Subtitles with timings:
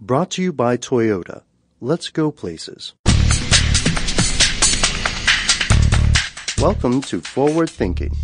[0.00, 1.42] Brought to you by Toyota.
[1.80, 2.92] Let's go places.
[6.58, 8.14] Welcome to Forward Thinking.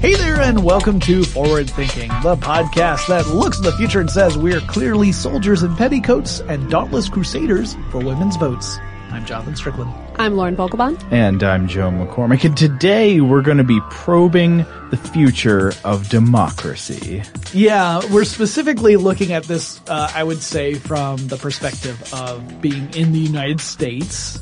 [0.00, 4.10] Hey there, and welcome to Forward Thinking, the podcast that looks at the future and
[4.10, 8.78] says we're clearly soldiers in petticoats and dauntless crusaders for women's votes.
[9.10, 9.92] I'm Jonathan Strickland.
[10.18, 11.12] I'm Lauren Vogelbaum.
[11.12, 12.42] And I'm Joe McCormick.
[12.44, 17.22] And today we're going to be probing the future of democracy.
[17.52, 22.94] Yeah, we're specifically looking at this, uh, I would say, from the perspective of being
[22.94, 24.38] in the United States.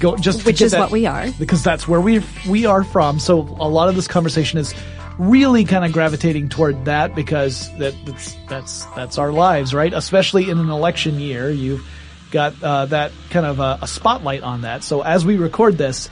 [0.00, 1.30] Go, just Which is that, what we are.
[1.38, 3.20] Because that's where we, we are from.
[3.20, 4.74] So a lot of this conversation is
[5.18, 9.92] really kind of gravitating toward that because that, that's, that's, that's our lives, right?
[9.92, 11.48] Especially in an election year.
[11.48, 11.86] You've,
[12.32, 14.82] got uh, that kind of a, a, spotlight on that.
[14.82, 16.10] So as we record this,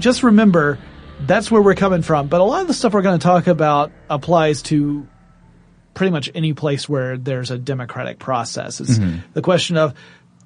[0.00, 0.78] just remember
[1.20, 2.26] that's where we're coming from.
[2.26, 5.06] But a lot of the stuff we're going to talk about applies to
[5.94, 8.80] pretty much any place where there's a democratic process.
[8.80, 9.18] It's mm-hmm.
[9.34, 9.94] the question of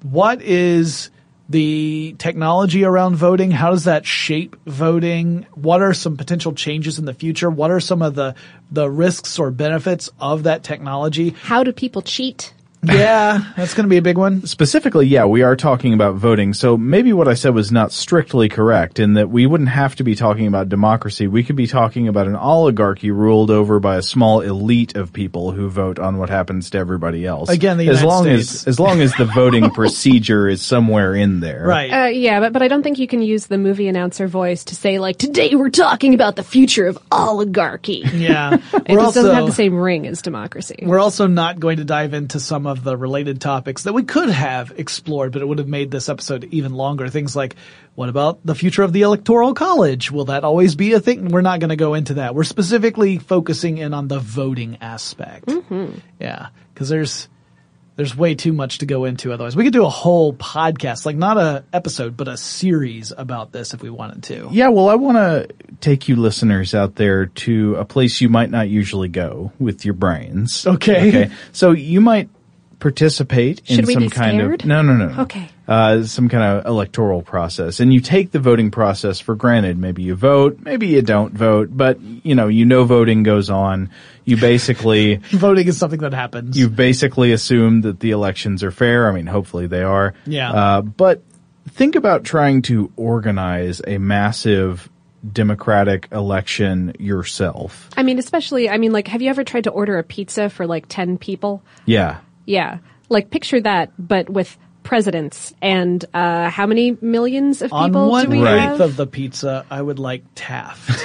[0.03, 1.09] what is
[1.49, 3.51] the technology around voting?
[3.51, 5.45] How does that shape voting?
[5.53, 7.49] What are some potential changes in the future?
[7.49, 8.35] What are some of the,
[8.71, 11.29] the risks or benefits of that technology?
[11.29, 12.53] How do people cheat?
[12.83, 14.45] Yeah, that's going to be a big one.
[14.45, 16.53] Specifically, yeah, we are talking about voting.
[16.53, 20.03] So maybe what I said was not strictly correct in that we wouldn't have to
[20.03, 21.27] be talking about democracy.
[21.27, 25.51] We could be talking about an oligarchy ruled over by a small elite of people
[25.51, 27.49] who vote on what happens to everybody else.
[27.49, 28.67] Again, the as long States.
[28.67, 31.65] as as long as the voting procedure is somewhere in there.
[31.65, 31.91] Right.
[31.91, 34.75] Uh, yeah, but, but I don't think you can use the movie announcer voice to
[34.75, 38.03] say like, today we're talking about the future of oligarchy.
[38.13, 38.53] Yeah.
[38.73, 40.79] it just also, doesn't have the same ring as democracy.
[40.81, 44.29] We're also not going to dive into some of the related topics that we could
[44.29, 47.09] have explored, but it would have made this episode even longer.
[47.09, 47.57] Things like,
[47.95, 50.09] what about the future of the electoral college?
[50.09, 51.27] Will that always be a thing?
[51.27, 52.33] We're not going to go into that.
[52.33, 55.47] We're specifically focusing in on the voting aspect.
[55.47, 55.99] Mm-hmm.
[56.21, 56.47] Yeah.
[56.75, 57.27] Cause there's,
[57.95, 59.55] There's way too much to go into otherwise.
[59.55, 63.75] We could do a whole podcast, like not a episode, but a series about this
[63.75, 64.49] if we wanted to.
[64.51, 65.47] Yeah, well, I want to
[65.79, 69.93] take you listeners out there to a place you might not usually go with your
[69.93, 70.65] brains.
[70.65, 71.09] Okay.
[71.09, 71.31] Okay.
[71.51, 72.29] So you might
[72.83, 74.61] participate in Should we some be kind scared?
[74.61, 75.21] of no, no, no, no.
[75.21, 75.47] Okay.
[75.69, 79.77] Uh, some kind of electoral process, and you take the voting process for granted.
[79.77, 83.89] Maybe you vote, maybe you don't vote, but you know, you know, voting goes on.
[84.25, 86.57] You basically Voting is something that happens.
[86.57, 89.07] you've basically assumed that the elections are fair.
[89.07, 90.13] I mean, hopefully they are.
[90.25, 90.51] Yeah.
[90.51, 91.23] Uh, but
[91.69, 94.89] think about trying to organize a massive
[95.31, 97.89] democratic election yourself.
[97.95, 100.67] I mean, especially, I mean, like, have you ever tried to order a pizza for
[100.67, 101.63] like 10 people?
[101.85, 102.19] Yeah.
[102.45, 102.79] Yeah.
[103.09, 108.25] Like, picture that, but with presidents and, uh, how many millions of On people one
[108.25, 108.59] do we Right.
[108.59, 108.81] have?
[108.81, 110.99] of the pizza, I would like Taft.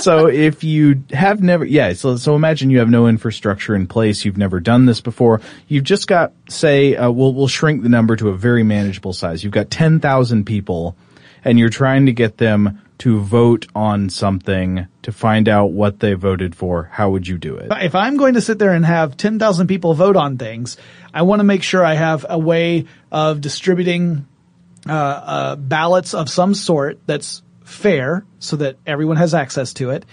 [0.00, 4.24] so if you have never, yeah, so, so imagine you have no infrastructure in place.
[4.24, 5.40] You've never done this before.
[5.68, 9.42] You've just got, say, uh, we'll, we'll shrink the number to a very manageable size.
[9.42, 10.96] You've got 10,000 people
[11.44, 16.14] and you're trying to get them to vote on something to find out what they
[16.14, 16.84] voted for.
[16.92, 17.68] How would you do it?
[17.82, 20.76] if I'm going to sit there and have 10,000 people vote on things,
[21.12, 24.26] I want to make sure I have a way of distributing
[24.88, 30.04] uh, uh, ballots of some sort that's fair so that everyone has access to it,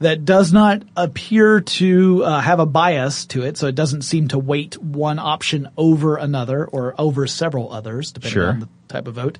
[0.00, 4.28] that does not appear to uh, have a bias to it, so it doesn't seem
[4.28, 8.48] to weight one option over another or over several others, depending Sure.
[8.50, 9.38] on the type of vote,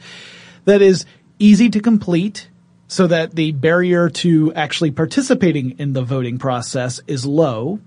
[0.64, 1.04] that is
[1.38, 2.48] easy to complete
[2.88, 7.78] so that the barrier to actually participating in the voting process is low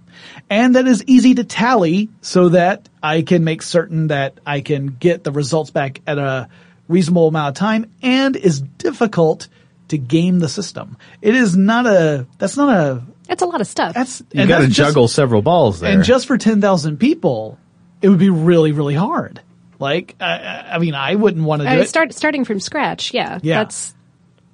[0.50, 4.88] and that is easy to tally so that I can make certain that I can
[5.00, 6.48] get the results back at a
[6.88, 9.48] reasonable amount of time and is difficult
[9.88, 10.98] to game the system.
[11.22, 13.94] It is not a, that's not a, That's a lot of stuff.
[13.96, 15.92] that's, You and got to that's just- juggle several balls there.
[15.92, 17.58] and just for 10,000 people,
[18.02, 19.42] it would be really, really hard.
[19.80, 21.90] Like, I- I, I mean, I wouldn't want to do Uh, it.
[21.90, 23.14] start, starting from scratch.
[23.14, 23.40] Yeah.
[23.42, 23.64] Yeah.
[23.64, 23.94] That's,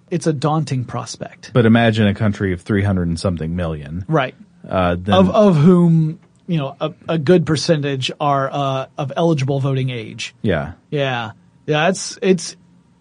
[0.10, 1.52] it's a daunting prospect.
[1.54, 4.06] but imagine a country of 300 and something million.
[4.08, 4.36] Right.
[4.68, 9.60] Uh, then, Of, of whom, you know, a, a good percentage are, uh, of eligible
[9.60, 10.34] voting age.
[10.42, 10.74] yeah.
[10.90, 11.32] Yeah.
[11.66, 12.56] Yeah, it's, it's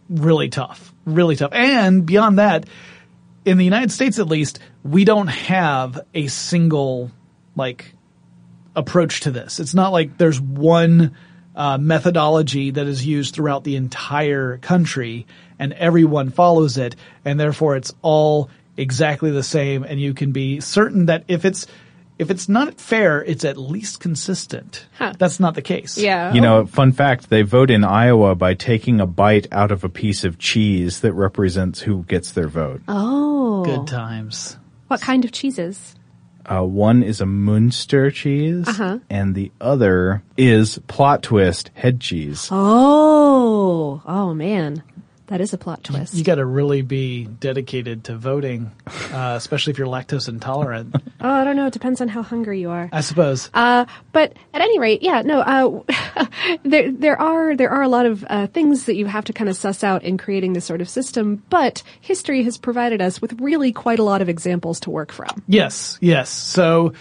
[0.09, 0.93] really tough.
[1.05, 1.53] Really tough.
[1.53, 2.67] And beyond that,
[3.45, 7.13] in the United States at least, we don't have a single,
[7.55, 7.95] like,
[8.75, 9.61] approach to this.
[9.61, 11.15] It's not like there's one,
[11.55, 15.27] uh, methodology that is used throughout the entire country
[15.59, 20.61] and everyone follows it and therefore it's all exactly the same and you can be
[20.61, 21.67] certain that if it's,
[22.19, 24.87] if it's not fair, it's at least consistent.
[24.99, 25.13] Huh.
[25.19, 25.99] That's not the case.
[25.99, 26.33] yeah.
[26.33, 29.89] You know, fun fact, they vote in Iowa by taking a bite out of a
[29.91, 32.81] piece of cheese that represents who gets their vote.
[32.89, 33.65] Oh.
[33.65, 34.57] Good times.
[34.89, 35.95] What kind of cheeses?
[36.45, 39.01] Uh, one is a Munster cheese, Uh-huh.
[39.11, 42.49] and the other is plot twist head cheese.
[42.53, 44.01] Oh.
[44.07, 44.83] Oh, man.
[45.29, 46.15] That is a plot twist.
[46.15, 48.71] You got to really be dedicated to voting,
[49.13, 50.95] uh, especially if you're lactose intolerant.
[51.21, 51.67] oh, I don't know.
[51.67, 52.89] It depends on how hungry you are.
[52.93, 53.51] I suppose.
[53.53, 56.27] Uh, but at any rate, yeah, no, uh,
[56.65, 59.51] there, there are, there are a lot of, uh, things that you have to kind
[59.51, 63.41] of suss out in creating this sort of system, but history has provided us with
[63.41, 65.43] really quite a lot of examples to work from.
[65.49, 66.31] yes, yes.
[66.31, 66.93] So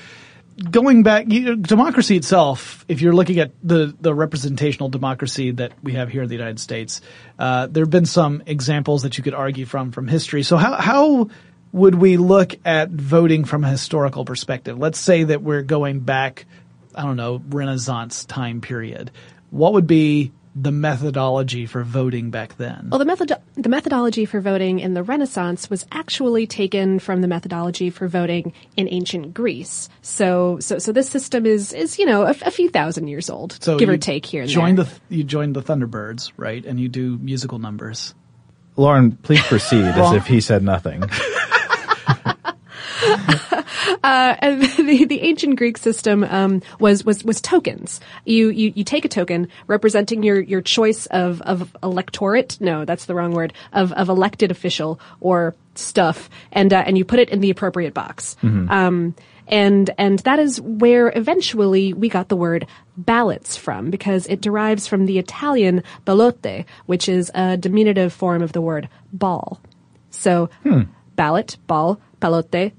[0.71, 5.93] going back, you, democracy itself, if you're looking at the, the representational democracy that we
[5.93, 7.01] have here in the United States,
[7.37, 10.43] uh, there have been some examples that you could argue from from history.
[10.43, 11.29] So how how
[11.71, 14.77] would we look at voting from a historical perspective?
[14.77, 16.45] Let's say that we're going back,
[16.93, 19.11] I don't know, Renaissance time period.
[19.49, 22.87] What would be the methodology for voting back then?
[22.89, 27.27] Well, the method, the methodology for voting in the Renaissance was actually taken from the
[27.27, 29.89] methodology for voting in ancient Greece.
[30.01, 33.57] So, so, so this system is, is, you know, a, a few thousand years old,
[33.61, 34.85] So give or take here and join there.
[34.85, 36.63] the you join the Thunderbirds, right?
[36.65, 38.15] And you do musical numbers.
[38.77, 41.03] Lauren, please proceed as if he said nothing.
[44.03, 47.99] Uh, and the, the ancient Greek system um, was was was tokens.
[48.23, 52.57] You, you you take a token representing your your choice of of electorate.
[52.61, 53.53] No, that's the wrong word.
[53.73, 57.93] Of of elected official or stuff, and uh, and you put it in the appropriate
[57.93, 58.35] box.
[58.69, 59.15] Um,
[59.47, 64.87] and and that is where eventually we got the word ballots from because it derives
[64.87, 69.59] from the Italian ballotte, which is a diminutive form of the word ball.
[70.11, 70.49] So
[71.15, 72.71] ballot, ball, ballotte,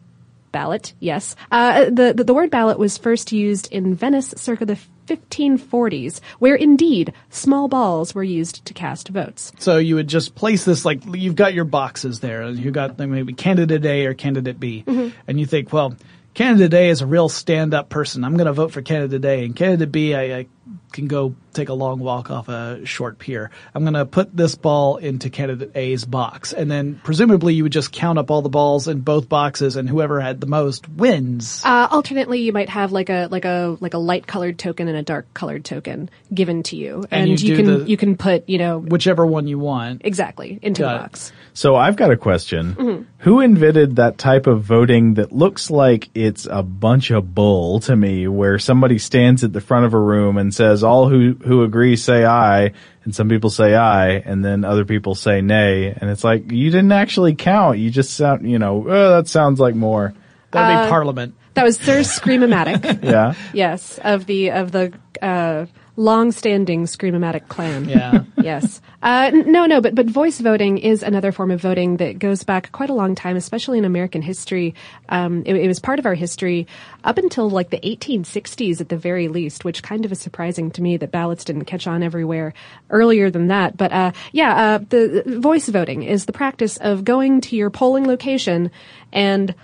[0.57, 0.95] ballot.
[1.01, 6.21] Yes, uh, the, the the word ballot was first used in Venice circa the 1540s,
[6.39, 9.53] where indeed small balls were used to cast votes.
[9.59, 12.43] So you would just place this like you've got your boxes there.
[12.43, 15.17] And You got like, maybe candidate A or candidate B, Mm-hmm.
[15.29, 15.95] and you think, well,
[16.37, 18.23] candidate A is a real stand-up person.
[18.23, 20.47] I'm going to vote for candidate A, and candidate B, I, I
[20.93, 23.51] can go take a long walk off a short pier.
[23.75, 27.73] I'm going to put this ball into candidate A's box, and then presumably you would
[27.73, 31.63] just count up all the balls in both boxes, and whoever had the most wins.
[31.65, 34.97] Uh, alternately, you might have like a like a like a light colored token and
[34.97, 38.17] a dark colored token given to you, And and, you you, can the- you can
[38.17, 40.03] put you know Whichever one you want.
[40.05, 41.33] exactly into the it.
[41.57, 41.61] Box.
[41.61, 42.75] So I've got a question.
[42.75, 43.03] Mm-hmm.
[43.19, 47.97] Who invented that type of voting that looks like it's a bunch of bull to
[47.97, 51.63] me, where somebody stands at the front of a room and says, all who, who
[51.65, 52.73] agree say aye,
[53.05, 56.71] and some people say aye, and then other people say nay, and it's like, you
[56.71, 60.15] didn't actually count, you just sound, you know, oh, that sounds like more.
[60.53, 61.35] That'd Uh, be Parliament.
[61.55, 63.03] That was Sir Screamomatic.
[63.03, 63.35] Yeah.
[63.55, 67.89] yes, of the of the uh, long-standing Screamomatic clan.
[67.89, 68.25] Yeah.
[68.37, 68.81] yes.
[69.03, 72.71] Uh, no, no, but but voice voting is another form of voting that goes back
[72.73, 74.75] quite a long time, especially in American history.
[75.09, 76.67] Um, it, it was part of our history
[77.05, 80.83] up until like the 1860s at the very least, which kind of is surprising to
[80.83, 82.53] me that ballots didn't catch on everywhere
[82.91, 83.77] earlier than that.
[83.77, 87.71] But uh, yeah, uh, the the voice voting is the practice of going to your
[87.71, 88.71] polling location
[89.13, 89.55] and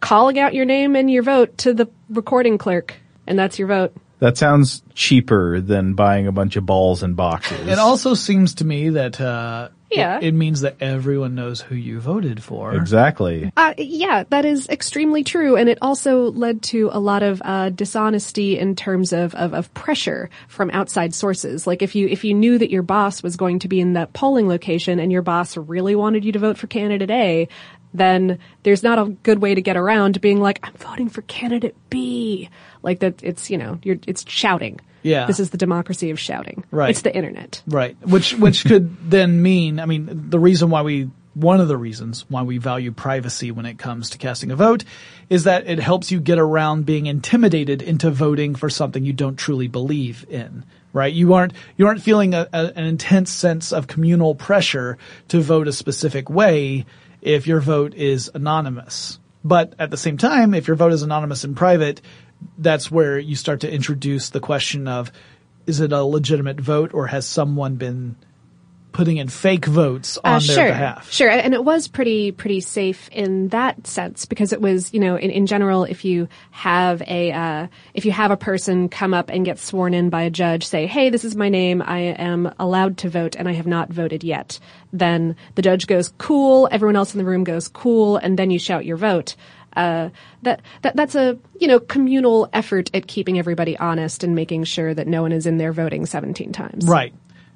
[0.00, 2.94] calling out your name and your vote to the recording clerk,
[3.26, 3.94] and that's your vote.
[4.18, 7.68] That sounds cheaper than buying a bunch of balls and boxes.
[7.68, 10.16] It also seems to me that uh, Yeah.
[10.16, 12.74] it, it means that everyone knows who you voted for.
[12.74, 13.52] Exactly.
[13.58, 17.68] Uh, yeah, that is extremely true, and it also led to a lot of uh,
[17.68, 21.66] dishonesty in terms of, of of pressure from outside sources.
[21.66, 24.14] Like if you if you knew that your boss was going to be in that
[24.14, 27.48] polling location, and your boss really wanted you to vote for candidate A,
[27.96, 31.76] then there's not a good way to get around being like, I'm voting for candidate
[31.90, 32.48] B.
[32.82, 34.80] Like that, it's you know, you're it's shouting.
[35.02, 35.26] Yeah.
[35.26, 36.64] this is the democracy of shouting.
[36.72, 36.90] Right.
[36.90, 37.62] it's the internet.
[37.66, 37.96] Right.
[38.02, 42.24] Which which could then mean, I mean, the reason why we one of the reasons
[42.30, 44.84] why we value privacy when it comes to casting a vote
[45.28, 49.36] is that it helps you get around being intimidated into voting for something you don't
[49.36, 50.64] truly believe in.
[50.94, 51.12] Right?
[51.12, 54.96] You aren't you aren't feeling a, a, an intense sense of communal pressure
[55.28, 56.86] to vote a specific way
[57.26, 59.18] if your vote is anonymous.
[59.44, 62.00] But at the same time, if your vote is anonymous in private,
[62.56, 65.10] that's where you start to introduce the question of
[65.66, 68.14] is it a legitimate vote or has someone been
[68.96, 71.12] putting in fake votes on Uh, their sure, behalf?
[71.12, 75.16] Sure, and it was pretty pretty safe in that sense because it was you know
[75.16, 79.28] in, in general if you have a uh, if you have a person come up
[79.28, 82.50] and get sworn in by a judge say hey this is my name I am
[82.58, 84.58] allowed to vote and I have not voted yet
[84.94, 88.58] then the judge goes cool everyone else in the room goes cool and then you
[88.58, 89.36] shout your vote.
[89.76, 90.08] Uh,
[90.40, 94.94] that, that that's a you know communal effort at keeping everybody honest and making sure
[94.94, 96.86] that no one is in there voting 17 times.
[96.86, 97.12] Right.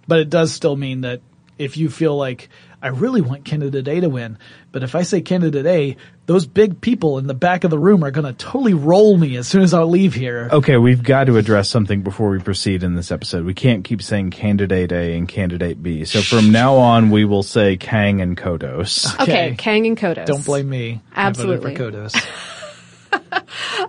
[0.06, 1.22] But it does still mean that
[1.60, 2.48] if you feel like
[2.82, 4.38] I really want candidate A to win,
[4.72, 8.02] but if I say candidate A, those big people in the back of the room
[8.02, 10.48] are going to totally roll me as soon as I leave here.
[10.50, 13.44] Okay, we've got to address something before we proceed in this episode.
[13.44, 16.04] We can't keep saying candidate A and candidate B.
[16.06, 19.20] So from now on, we will say Kang and Kodos.
[19.20, 20.24] Okay, Kang and Kodos.
[20.24, 21.02] Don't blame me.
[21.14, 21.74] Absolutely.
[21.74, 22.26] I voted for Kodos.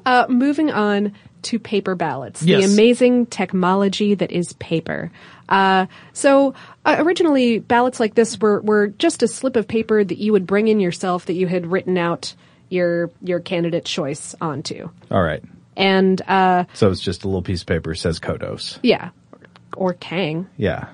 [0.05, 1.13] Uh, moving on
[1.43, 2.65] to paper ballots, Yes.
[2.65, 5.11] the amazing technology that is paper.
[5.49, 6.53] Uh, so
[6.85, 10.47] uh, originally, ballots like this were were just a slip of paper that you would
[10.47, 12.33] bring in yourself that you had written out
[12.69, 15.43] your your candidate choice onto, All right.
[15.75, 18.79] and uh, So it's just a little piece of paper says Kodos.
[18.81, 19.09] yeah,
[19.75, 20.47] or Kang.
[20.57, 20.87] Yeah.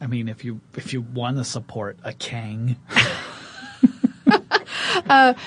[0.00, 2.76] I mean, if you if you want to support a Kang,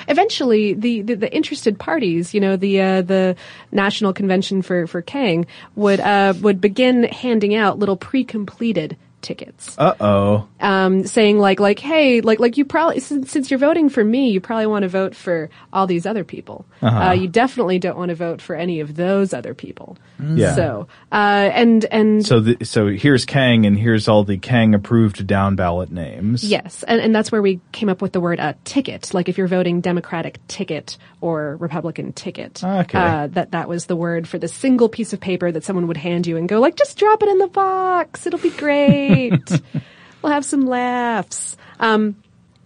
[0.07, 3.36] eventually the, the, the interested parties, you know, the uh, the
[3.72, 9.76] National Convention for for Kang would uh, would begin handing out little pre-completed tickets.
[9.78, 10.48] Uh oh.
[10.60, 14.30] um, saying like like hey like like you probably since, since you're voting for me
[14.30, 17.12] you probably want to vote for all these other people Uh huh.
[17.14, 20.56] you definitely don't want to vote for any of those other people Yeah.
[20.56, 25.26] so uh and and So the, so here's Kang and here's all the Kang approved
[25.28, 26.44] down ballot names.
[26.44, 29.14] Yes, and, and that's where we came up with the word uh, ticket.
[29.14, 32.98] Like if you're voting Democratic ticket or Republican ticket, Okay.
[33.00, 35.98] uh, that that was the word for the single piece of paper that someone would
[35.98, 38.26] hand you and go like, just drop it in the box.
[38.28, 39.07] It'll be great.
[40.22, 41.58] we'll have some laughs.
[41.80, 42.16] Um,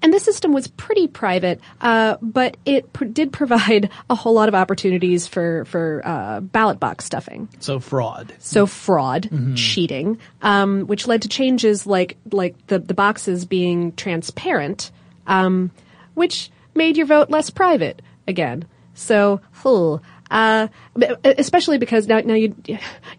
[0.04, 4.50] and the system was pretty private, uh, but it pr- did provide a whole lot
[4.50, 7.48] of opportunities for for uh, ballot box stuffing.
[7.60, 8.34] so fraud.
[8.40, 14.92] So fraud, cheating, um, which led to changes like like the the boxes being transparent,
[15.28, 15.70] um,
[16.16, 18.66] which made your vote less private again.
[18.94, 20.00] So, huh,
[20.32, 20.68] uh,
[21.24, 22.56] especially because now now you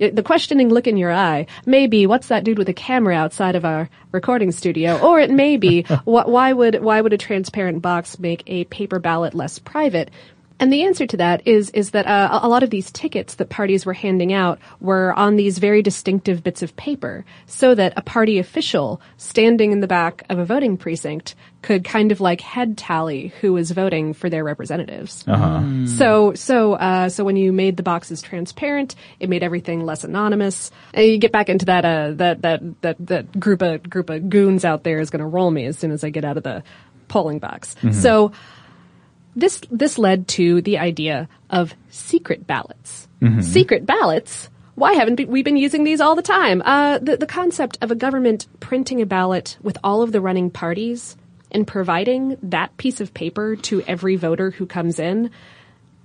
[0.00, 3.54] the questioning look in your eye may be what's that dude with a camera outside
[3.54, 7.82] of our recording studio, or it may be wh- why would why would a transparent
[7.82, 10.10] box make a paper ballot less private?
[10.58, 13.48] And the answer to that is is that uh, a lot of these tickets that
[13.48, 18.02] parties were handing out were on these very distinctive bits of paper, so that a
[18.02, 22.76] party official standing in the back of a voting precinct could kind of like head
[22.76, 25.24] tally who was voting for their representatives.
[25.26, 25.86] Uh-huh.
[25.86, 30.70] So so uh, so when you made the boxes transparent, it made everything less anonymous.
[30.92, 34.28] And you get back into that uh, that that that that group of group of
[34.28, 36.42] goons out there is going to roll me as soon as I get out of
[36.42, 36.62] the
[37.08, 37.76] polling box.
[37.92, 38.32] So
[39.36, 43.08] this this led to the idea of secret ballots.
[43.42, 44.50] Secret ballots.
[44.74, 46.60] Why haven't we been using these all the time?
[46.64, 50.50] Uh, the the concept of a government printing a ballot with all of the running
[50.50, 51.16] parties
[51.52, 55.30] and providing that piece of paper to every voter who comes in.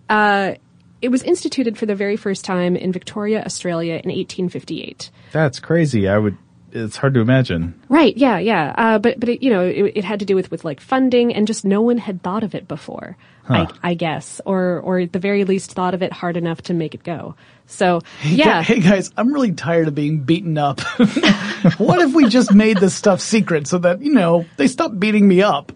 [0.10, 0.56] Uh,
[1.02, 5.12] it was instituted for the very first time in Victoria, Australia, in 1858.
[5.32, 6.08] That's crazy.
[6.08, 6.38] I would.
[6.72, 7.80] It's hard to imagine.
[7.88, 8.16] Right.
[8.18, 8.40] Yeah.
[8.40, 8.74] Yeah.
[8.78, 11.34] Uh, but but it, you know it, it had to do with with like funding
[11.34, 13.16] and just no one had thought of it before.
[13.56, 16.74] I, I guess, or or at the very least thought of it hard enough to
[16.74, 17.36] make it go.
[17.68, 18.64] So yeah.
[18.64, 20.82] Hey guys, I'm really tired of being beaten up.
[21.78, 25.28] what if we just made this stuff secret so that, you know, they stop beating
[25.28, 25.72] me up?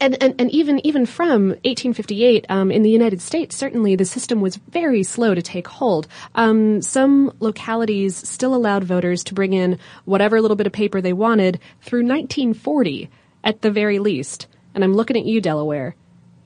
[0.00, 4.40] and, and, and even even from 1858 um, in the United States, certainly the system
[4.40, 6.08] was very slow to take hold.
[6.34, 11.12] Um, some localities still allowed voters to bring in whatever little bit of paper they
[11.12, 13.10] wanted through 1940,
[13.44, 14.46] at the very least.
[14.74, 15.94] And I'm looking at you, Delaware.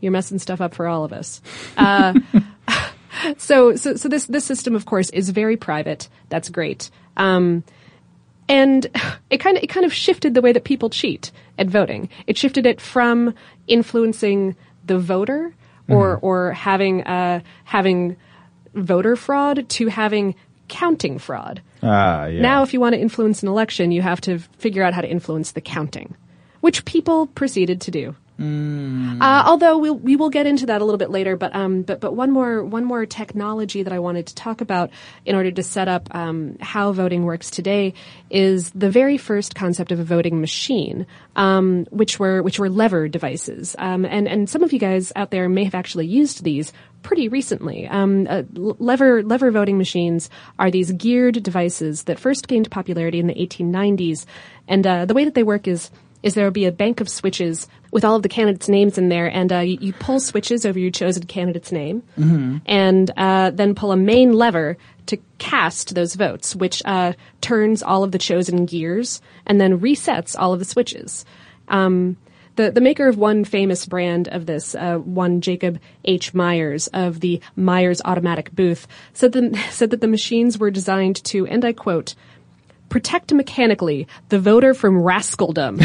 [0.00, 1.40] You're messing stuff up for all of us.
[1.76, 2.14] Uh,
[3.38, 6.08] so, so, so this this system, of course, is very private.
[6.28, 6.90] That's great.
[7.16, 7.64] Um,
[8.48, 8.86] and
[9.30, 12.08] it kind of it kind of shifted the way that people cheat at voting.
[12.26, 13.34] It shifted it from
[13.66, 15.54] influencing the voter
[15.88, 18.16] or or having uh, having
[18.74, 20.34] voter fraud to having
[20.68, 21.62] counting fraud.
[21.82, 22.40] Ah, yeah.
[22.40, 25.08] Now, if you want to influence an election, you have to figure out how to
[25.08, 26.16] influence the counting,
[26.60, 28.16] which people proceeded to do.
[28.38, 32.00] Uh, although we'll, we will get into that a little bit later, but um, but
[32.00, 34.90] but one more one more technology that I wanted to talk about
[35.24, 37.94] in order to set up um, how voting works today
[38.28, 43.08] is the very first concept of a voting machine, um, which were which were lever
[43.08, 46.74] devices, um, and and some of you guys out there may have actually used these
[47.02, 47.86] pretty recently.
[47.86, 53.28] Um, uh, lever lever voting machines are these geared devices that first gained popularity in
[53.28, 54.26] the 1890s,
[54.68, 55.90] and uh, the way that they work is
[56.26, 59.10] is there will be a bank of switches with all of the candidates' names in
[59.10, 62.02] there, and uh, you, you pull switches over your chosen candidate's name,
[62.66, 68.02] and uh, then pull a main lever to cast those votes, which uh, turns all
[68.02, 71.24] of the chosen gears and then resets all of the switches.
[71.68, 72.16] Um,
[72.56, 76.34] the, the maker of one famous brand of this, uh, one Jacob H.
[76.34, 81.46] Myers of the Myers Automatic Booth, said, the, said that the machines were designed to,
[81.46, 82.14] and I quote,
[82.88, 85.80] protect mechanically the voter from rascaldom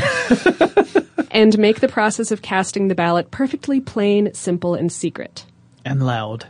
[1.31, 5.45] and make the process of casting the ballot perfectly plain, simple, and secret.
[5.85, 6.45] and loud.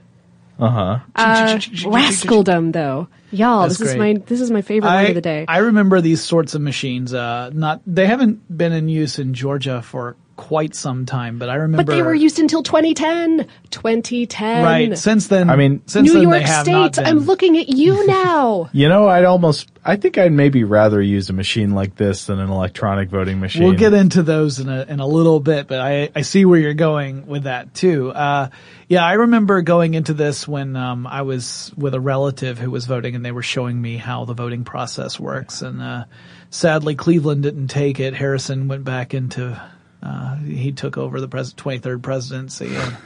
[0.59, 0.99] Uh, huh.
[1.15, 4.17] Uh rascaldom, though, y'all, That's this is great.
[4.17, 5.45] my this is my favorite I, word of the day.
[5.47, 7.13] I remember these sorts of machines.
[7.13, 11.55] Uh, not they haven't been in use in Georgia for quite some time, but I
[11.55, 11.83] remember.
[11.83, 13.47] but they were used until 2010.
[13.69, 14.63] 2010.
[14.63, 15.51] right since then.
[15.51, 17.03] I mean, since New then York they have not State.
[17.03, 17.17] been.
[17.17, 18.67] I'm looking at you now.
[18.73, 22.39] You know, I'd almost, I think I'd maybe rather use a machine like this than
[22.39, 23.63] an electronic voting machine.
[23.63, 26.59] We'll get into those in a in a little bit, but I I see where
[26.59, 28.09] you're going with that too.
[28.09, 28.49] Uh,
[28.87, 32.85] yeah, I remember going into this when um, I was with a relative who was
[32.87, 35.61] voting, and they were showing me how the voting process works.
[35.61, 36.05] And uh,
[36.49, 38.15] sadly, Cleveland didn't take it.
[38.15, 39.61] Harrison went back into.
[40.01, 42.75] Uh, he took over the pres- 23rd presidency.
[42.75, 42.97] And,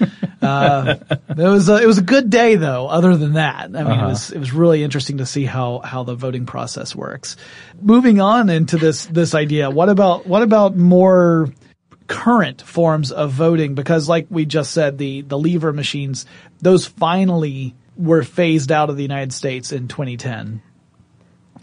[0.42, 0.96] uh,
[1.30, 2.88] it was a, it was a good day though.
[2.88, 6.02] Other than that, I mean, it was it was really interesting to see how how
[6.02, 7.36] the voting process works.
[7.80, 11.48] Moving on into this this idea, what about what about more
[12.06, 13.74] current forms of voting?
[13.74, 16.26] Because like we just said, the the lever machines,
[16.60, 20.60] those finally were phased out of the United States in 2010.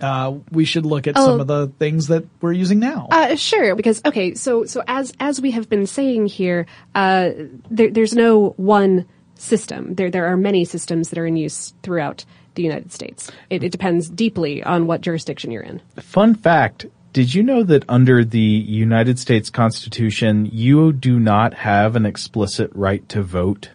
[0.02, 1.42] Uh, we should look at some Oh.
[1.42, 3.08] of the things that we're using now.
[3.12, 7.32] Uh, sure, because okay, so so as as we have been saying here, uh,
[7.70, 9.96] there, there's no one system.
[9.96, 13.32] There there are many systems that are in use throughout the United States.
[13.50, 15.82] It, it depends deeply on what jurisdiction you're in.
[15.98, 16.86] Fun fact.
[17.12, 22.70] Did you know that under the United States Constitution, you do not have an explicit
[22.76, 23.70] right to vote?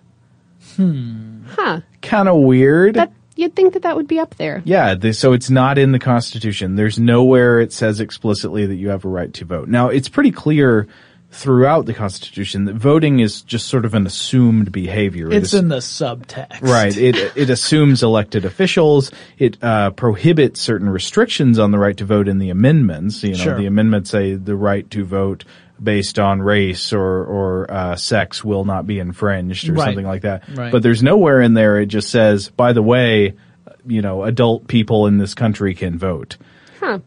[0.77, 1.45] Hmm.
[1.47, 1.81] Huh?
[2.03, 2.95] Kind of weird.
[2.95, 4.62] That you'd think that that would be up there.
[4.64, 6.77] Yeah, the, so it's not in the Constitution.
[6.77, 9.68] There's nowhere it says explicitly that you have a right to vote.
[9.68, 10.87] Now, it's pretty clear
[11.31, 15.29] throughout the Constitution that voting is just sort of an assumed behavior.
[15.29, 16.62] It it's in the subtext.
[16.62, 16.97] Right.
[16.97, 19.11] It it assumes elected officials.
[19.37, 23.25] It uh, prohibits certain restrictions on the right to vote in the amendments.
[23.25, 23.59] You know, Sure.
[23.59, 25.44] the amendments say the right to vote
[25.85, 29.85] based on race or or uh, sex will not be infringed or Right.
[29.85, 30.42] something like that.
[30.55, 30.73] Right.
[30.73, 33.35] But there's nowhere in there it just says, by the way,
[33.87, 36.37] you know, adult people in this country can vote.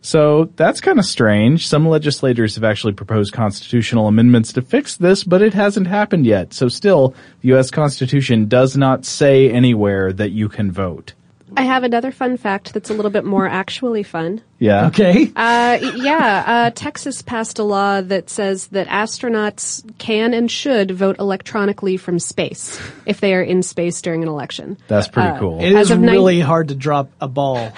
[0.02, 1.68] So that's kind of strange.
[1.68, 6.52] Some legislators have actually proposed constitutional amendments to fix this, but it hasn't happened yet.
[6.52, 7.70] So still, the U.S.
[7.70, 11.14] Constitution does not say anywhere that you can vote.
[11.58, 14.42] I have another fun fact that's a little bit more actually fun.
[14.60, 14.88] Yeah.
[14.88, 15.32] Okay.
[15.36, 21.18] Uh, yeah, uh, Texas passed a law that says that astronauts can and should vote
[21.20, 24.78] electronically from space if they are in space during an election.
[24.88, 25.60] That's pretty cool.
[25.60, 27.72] It As is of nine- really hard to drop a ball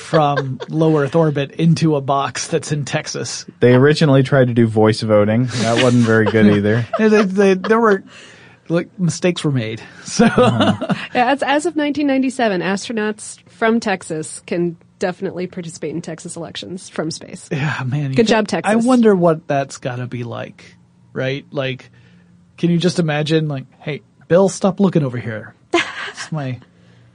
[0.00, 3.44] from low Earth orbit into a box that's in Texas.
[3.60, 5.46] They originally tried to do voice voting.
[5.46, 6.86] That wasn't very good either.
[6.98, 8.04] They- they- they- there were
[8.68, 9.82] like mistakes were made.
[10.04, 10.24] So
[11.14, 17.10] Yeah, as, as of 1997, astronauts from Texas can definitely participate in Texas elections from
[17.10, 17.48] space.
[17.52, 18.12] yeah, man.
[18.12, 18.70] Good job, Texas.
[18.72, 20.76] I wonder what that's got to be like,
[21.12, 21.46] right?
[21.50, 21.90] Like,
[22.56, 25.54] can you just imagine, like, hey, Bill, stop looking over here.
[26.10, 26.58] It's my,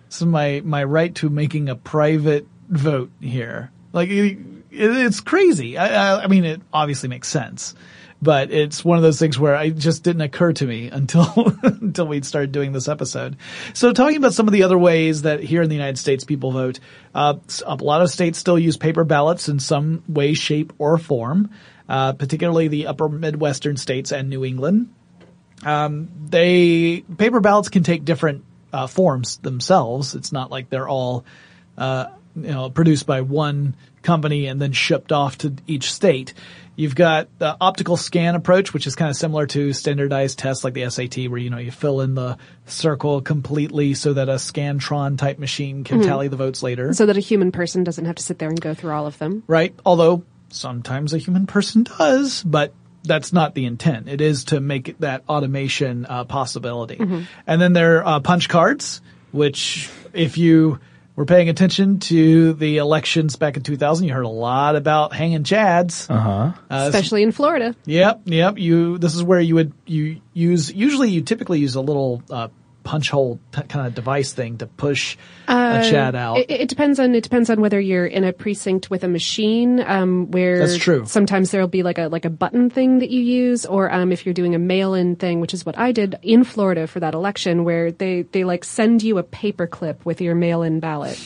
[0.07, 3.69] this is my my right to making a private vote here.
[3.91, 4.37] Like, it,
[4.71, 5.77] it, it's crazy.
[5.77, 7.75] I, I, I mean, it obviously makes sense.
[8.23, 11.25] But it's one of those things where it just didn't occur to me until
[11.63, 13.37] until we started doing this episode.
[13.73, 16.51] So talking about some of the other ways that here in the United States people
[16.51, 16.79] vote,
[17.13, 21.49] uh, a lot of states still use paper ballots in some way, shape, or form.
[21.89, 24.87] Uh, particularly the upper Midwestern states and New England
[25.63, 30.15] they paper ballots can take different uh, forms themselves.
[30.15, 31.25] It's not like they're all
[31.77, 36.33] uh, you know produced by one company and then shipped off to each state.
[36.75, 40.73] You've got the optical scan approach, which is kind of similar to standardized tests like
[40.73, 45.17] the SAT, where you know you fill in the circle completely so that a Scantron
[45.17, 46.93] type machine can tally the votes later.
[46.93, 49.17] So that a human person doesn't have to sit there and go through all of
[49.19, 49.43] them.
[49.47, 49.75] right?
[49.85, 54.07] Although sometimes a human person does, but that's not the intent.
[54.07, 56.97] It is to make that automation uh, possibility.
[57.45, 60.79] And then there are uh, punch cards, which if you
[61.15, 65.43] were paying attention to the elections back in 2000, you heard a lot about hanging
[65.43, 66.09] chads.
[66.09, 66.53] Uh-huh.
[66.69, 67.75] Especially in Florida.
[67.85, 68.57] Yep, yep.
[68.57, 68.97] You.
[68.97, 70.73] This is where you would you use.
[70.73, 72.47] Usually, you typically use a little uh,
[72.83, 75.17] punch hole t- kind of device thing to push
[75.47, 76.37] a chad out.
[76.37, 79.79] It, it depends on it depends on whether you're in a precinct with a machine,
[79.79, 81.05] um, where That's true.
[81.05, 84.25] Sometimes there'll be like a like a button thing that you use, or um, if
[84.25, 87.63] you're doing a mail-in thing, which is what I did in Florida for that election,
[87.63, 91.19] where they they like send you a paper clip with your mail-in ballot,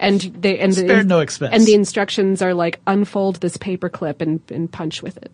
[0.00, 1.54] and they and the, Spared no expense.
[1.54, 5.30] and the instructions are like unfold this paper clip and and punch with it.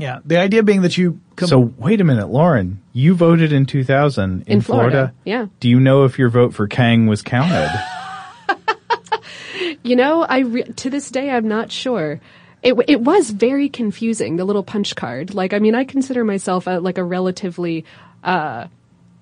[0.00, 0.18] Yeah.
[0.24, 1.20] The idea being that you.
[1.36, 2.80] Com- So wait a minute, Lauren.
[2.92, 5.46] You voted in 2000 in, In Florida, yeah.
[5.60, 7.70] Do you know if your vote for Kang was counted?
[9.82, 12.20] You know, I re- to this day I'm not sure.
[12.62, 15.34] It it was very confusing the little punch card.
[15.34, 17.84] Like I mean, I consider myself a, like a relatively
[18.22, 18.66] uh,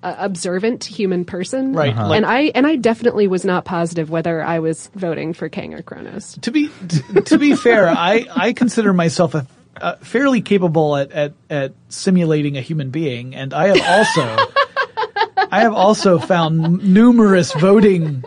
[0.03, 2.11] uh, observant human person, Right, Uh-huh.
[2.11, 5.81] And I and I definitely was not positive whether I was voting for Kang or
[5.81, 6.37] Kronos.
[6.41, 9.47] to be t- to be fair, I I consider myself a,
[9.81, 14.21] a fairly capable at, at at simulating a human being, and I have also
[15.51, 18.23] I have also found numerous voting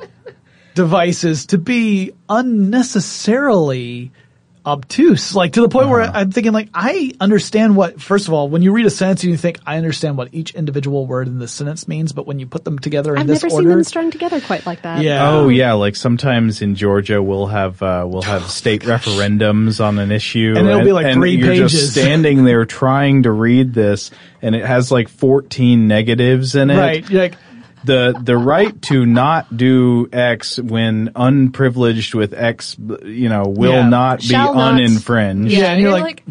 [0.74, 4.10] devices to be unnecessarily
[4.64, 8.00] obtuse, like to the point where I'm thinking, like, I understand what.
[8.00, 11.06] First of all, when you read a sentence, you think I understand what each individual
[11.06, 13.56] word in the sentence means, but when you put them together in I've this never
[13.56, 15.02] seen them strung together quite like that.
[15.02, 19.98] yeah, Oh yeah, like sometimes in Georgia we'll have uh, we'll have state referendums on
[19.98, 21.72] an issue, And it'll be like three you're pages.
[21.72, 26.76] just standing there trying to read this, and it has like 14 negatives in it.
[26.78, 27.34] right, you're like.
[27.84, 33.88] The the right to not do X when unprivileged with X, you know, will Yeah.
[33.88, 34.74] not be Shall not.
[34.74, 35.50] uninfringed.
[35.50, 36.24] Yeah, and you're like-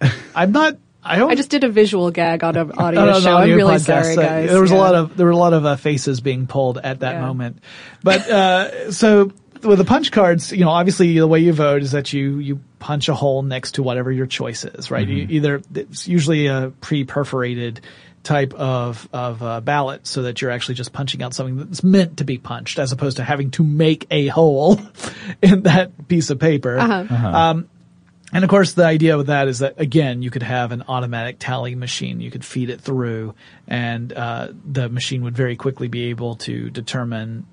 [0.34, 0.76] I'm not.
[1.02, 1.30] I don't.
[1.30, 3.36] I just did a visual gag on an audio on an show.
[3.36, 3.84] I'm really podcast.
[3.84, 4.50] sorry, Uh, guys.
[4.50, 7.00] There was a lot of there were a lot of uh, faces being pulled at
[7.00, 7.20] that Yeah.
[7.22, 7.58] moment,
[8.02, 9.30] but uh, so
[9.62, 12.60] with the punch cards, you know, obviously the way you vote is that you you
[12.78, 15.08] punch a hole next to whatever your choice is, right?
[15.08, 15.30] Mm-hmm.
[15.30, 17.80] You, either it's usually a pre-perforated
[18.26, 22.18] type of of uh, ballot, so that you're actually just punching out something that's meant
[22.18, 24.80] to be punched, as opposed to having to make a hole
[25.42, 26.78] in that piece of paper.
[26.78, 27.26] Uh-huh.
[27.26, 27.68] Um,
[28.32, 31.36] and of course, the idea with that is that again, you could have an automatic
[31.38, 32.20] tally machine.
[32.20, 33.34] You could feed it through,
[33.68, 37.46] and uh, the machine would very quickly be able to determine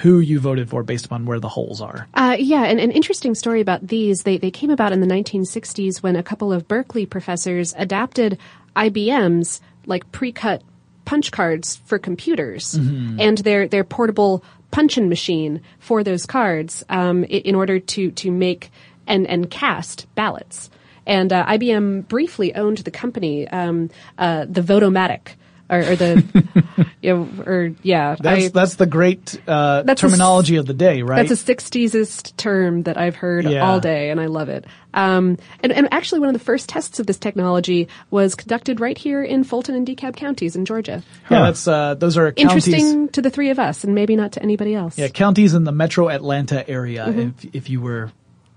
[0.00, 2.08] who you voted for based upon where the holes are.
[2.14, 4.24] Uh, yeah, and an interesting story about these.
[4.24, 8.38] They they came about in the 1960s when a couple of Berkeley professors adapted
[8.74, 10.62] IBM's like pre-cut
[11.04, 12.74] punch cards for computers
[13.18, 18.70] and their their portable punch-in machine for those cards um, in order to to make
[19.06, 20.70] and and cast ballots.
[21.06, 25.36] and uh, IBM briefly owned the company, um, uh, the Votomatic.
[25.70, 30.06] Or, or the, you know, or yeah, That's I- that's the great uh, That's a
[30.08, 31.28] terminology of the day, right?
[31.28, 33.68] That's a 60s term that I've heard Yeah.
[33.68, 34.64] all day, and I love it.
[34.94, 38.96] Um, and, and actually, one of the first tests of this technology was conducted right
[38.96, 41.02] here in Fulton and DeKalb counties in Georgia.
[41.30, 42.66] yeah, that's uh, those are counties.
[42.66, 44.96] Interesting to the three of us, and maybe not to anybody else.
[44.98, 47.04] Yeah, counties in the Metro Atlanta area.
[47.06, 47.34] Mhm.
[47.44, 48.10] If if you were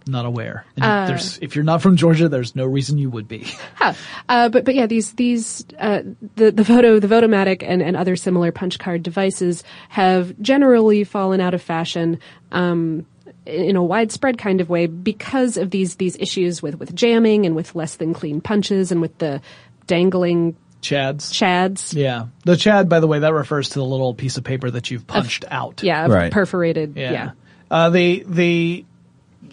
[0.08, 3.28] not aware, and Uh, there's if you're not from Georgia, there's no reason you would
[3.28, 3.48] be.
[3.76, 3.94] Huh.
[4.30, 6.02] Uh, but but yeah, these these uh,
[6.36, 11.42] the the photo the Votomatic and, and other similar punch card devices have generally fallen
[11.42, 12.20] out of fashion.
[12.52, 13.06] Um,
[13.46, 17.56] in a widespread kind of way because of these these issues with with jamming and
[17.56, 19.42] with less than clean punches and with the
[19.88, 21.32] dangling Chads.
[21.32, 21.94] chads.
[21.94, 24.90] Yeah, the Chad, by the way, that refers to the little piece of paper that
[24.90, 25.84] you've punched out.
[25.84, 26.98] Yeah, of perforated.
[26.98, 27.32] Yeah.
[27.70, 28.86] Uh, they they,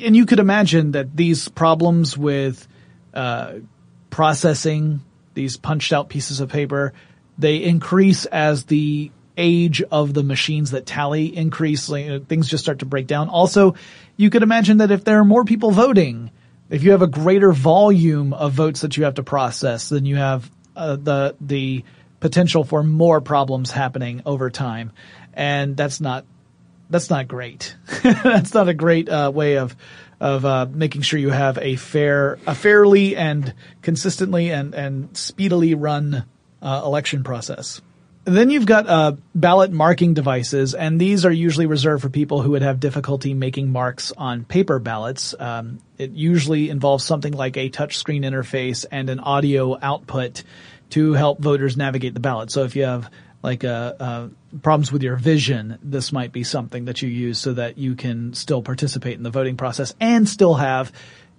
[0.01, 2.67] and you could imagine that these problems with
[3.15, 3.55] uh,
[4.11, 5.01] processing
[5.35, 6.93] these punched out pieces of paper,
[7.39, 11.89] they increase as the age of the machines that tally increase.
[11.89, 13.29] Like, things just start to break down.
[13.29, 13.77] Also,
[14.17, 16.31] you could imagine that if there are more people voting,
[16.71, 20.17] if you have a greater volume of votes that you have to process, then you
[20.17, 21.85] have uh, the the
[22.21, 24.93] potential for more problems happening over time,
[25.33, 26.27] and that's not
[26.91, 27.77] that's not great.
[28.03, 29.77] that's not a great uh, way of
[30.21, 35.75] of uh, making sure you have a fair, a fairly and consistently and and speedily
[35.75, 36.25] run
[36.63, 37.81] uh, election process.
[38.25, 42.51] Then you've got uh, ballot marking devices, and these are usually reserved for people who
[42.51, 45.35] would have difficulty making marks on paper ballots.
[45.39, 50.43] Um, it usually involves something like a touchscreen interface and an audio output
[50.91, 52.51] to help voters navigate the ballot.
[52.51, 53.11] So if you have
[53.43, 54.31] like a,
[54.63, 58.33] problems with your vision, this might be something that you use so that you can
[58.35, 60.91] still participate in the voting process and still have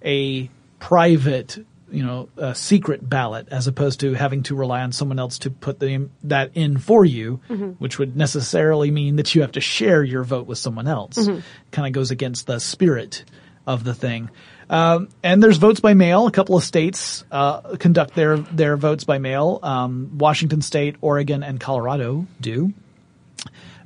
[0.04, 1.58] a private,
[1.90, 5.50] you know, uh, secret ballot as opposed to having to rely on someone else to
[5.50, 7.76] put the, that in for you, Mhm.
[7.78, 11.18] which would necessarily mean that you have to share your vote with someone else.
[11.18, 11.42] Mhm.
[11.72, 13.24] Kind of goes against the spirit
[13.66, 14.30] of the thing.
[14.70, 16.26] Um, and there's votes by mail.
[16.28, 19.58] A couple of states uh, conduct their their votes by mail.
[19.64, 22.72] Um, Washington State, Oregon, and Colorado do.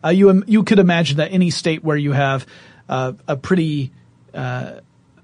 [0.05, 2.47] Uh, you you could imagine that any state where you have
[2.89, 3.91] uh, a pretty
[4.35, 4.81] uh,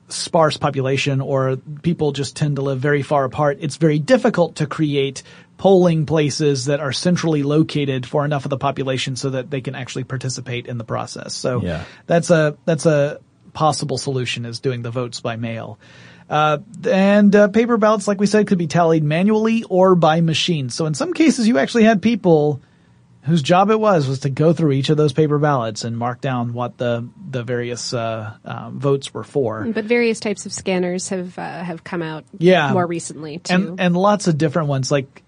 [0.08, 4.66] sparse population or people just tend to live very far apart, it's very difficult to
[4.66, 5.22] create
[5.58, 9.74] polling places that are centrally located for enough of the population so that they can
[9.74, 11.34] actually participate in the process.
[11.34, 11.84] So Yeah.
[12.06, 13.20] that's a that's a
[13.52, 15.78] possible solution is doing the votes by mail.
[16.30, 20.70] Uh, and uh, paper ballots, like we said, could be tallied manually or by machine.
[20.70, 22.62] So in some cases, you actually had people
[23.22, 26.20] whose job it was was to go through each of those paper ballots and mark
[26.20, 29.64] down what the the various uh, uh, votes were for.
[29.72, 32.72] But various types of scanners have uh, have come out Yeah.
[32.72, 33.54] more recently too.
[33.54, 34.90] and and lots of different ones.
[34.90, 35.22] Like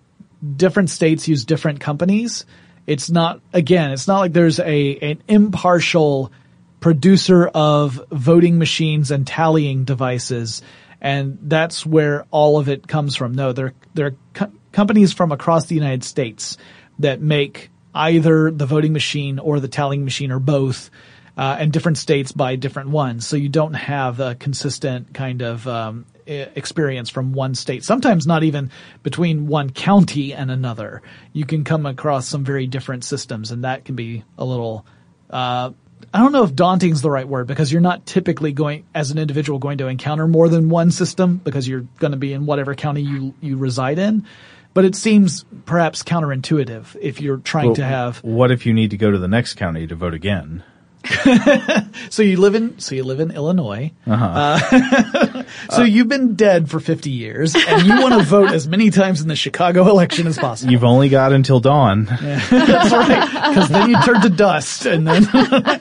[0.57, 2.47] different states use different companies.
[2.87, 3.93] It's not again.
[3.93, 6.33] It's not like there's a an impartial
[6.81, 10.63] producer of voting machines and tallying devices,
[11.01, 13.35] and that's where all of it comes from.
[13.35, 16.57] No, they're they're co- companies from across the United States
[16.99, 20.91] that make either the voting machine or the tallying machine or both.
[21.35, 25.67] Uh, and different states buy different ones, so you don't have a consistent kind of
[25.67, 27.85] um, experience from one state.
[27.85, 28.71] Sometimes not even
[29.03, 31.03] between one county and another.
[31.33, 34.87] You can come across some very different systems, and that can be a little.
[35.31, 35.71] Uh,
[36.13, 39.11] I don't know if daunting is the right word because you're not typically going as
[39.11, 42.45] an individual going to encounter more than one system because you're going to be in
[42.45, 44.27] whatever county you you reside in.
[44.75, 48.91] But it seems perhaps counterintuitive if you're trying Well, to have What if you need
[48.91, 50.63] to go to the next county to vote again?
[52.11, 53.93] so you live in so you live in Illinois.
[54.07, 54.59] Uh-huh.
[54.73, 58.91] Uh, so you've been dead for 50 years and you want to vote as many
[58.91, 60.71] times in the Chicago election as possible.
[60.73, 62.05] You've only got until dawn.
[62.05, 62.53] That's
[62.93, 63.49] right.
[63.49, 65.81] Because then you turn to dust and then,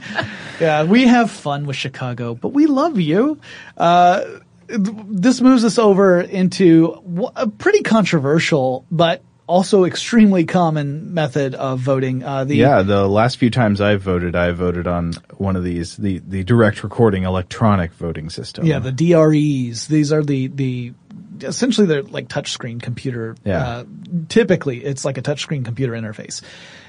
[0.60, 3.39] yeah, we have fun with Chicago, but we love you.
[3.77, 4.25] Uh,
[4.77, 12.23] this moves us over into a pretty controversial, but also extremely common method of voting.
[12.23, 15.97] Uh, the, yeah, the last few times I've voted, I voted on one of these,
[15.97, 18.65] the, the direct recording electronic voting system.
[18.65, 19.88] Yeah, the DREs.
[19.88, 20.93] These are the the
[21.41, 23.36] essentially they're like touchscreen computer.
[23.43, 23.67] Yeah.
[23.67, 23.84] Uh,
[24.29, 26.41] typically, it's like a touchscreen computer interface.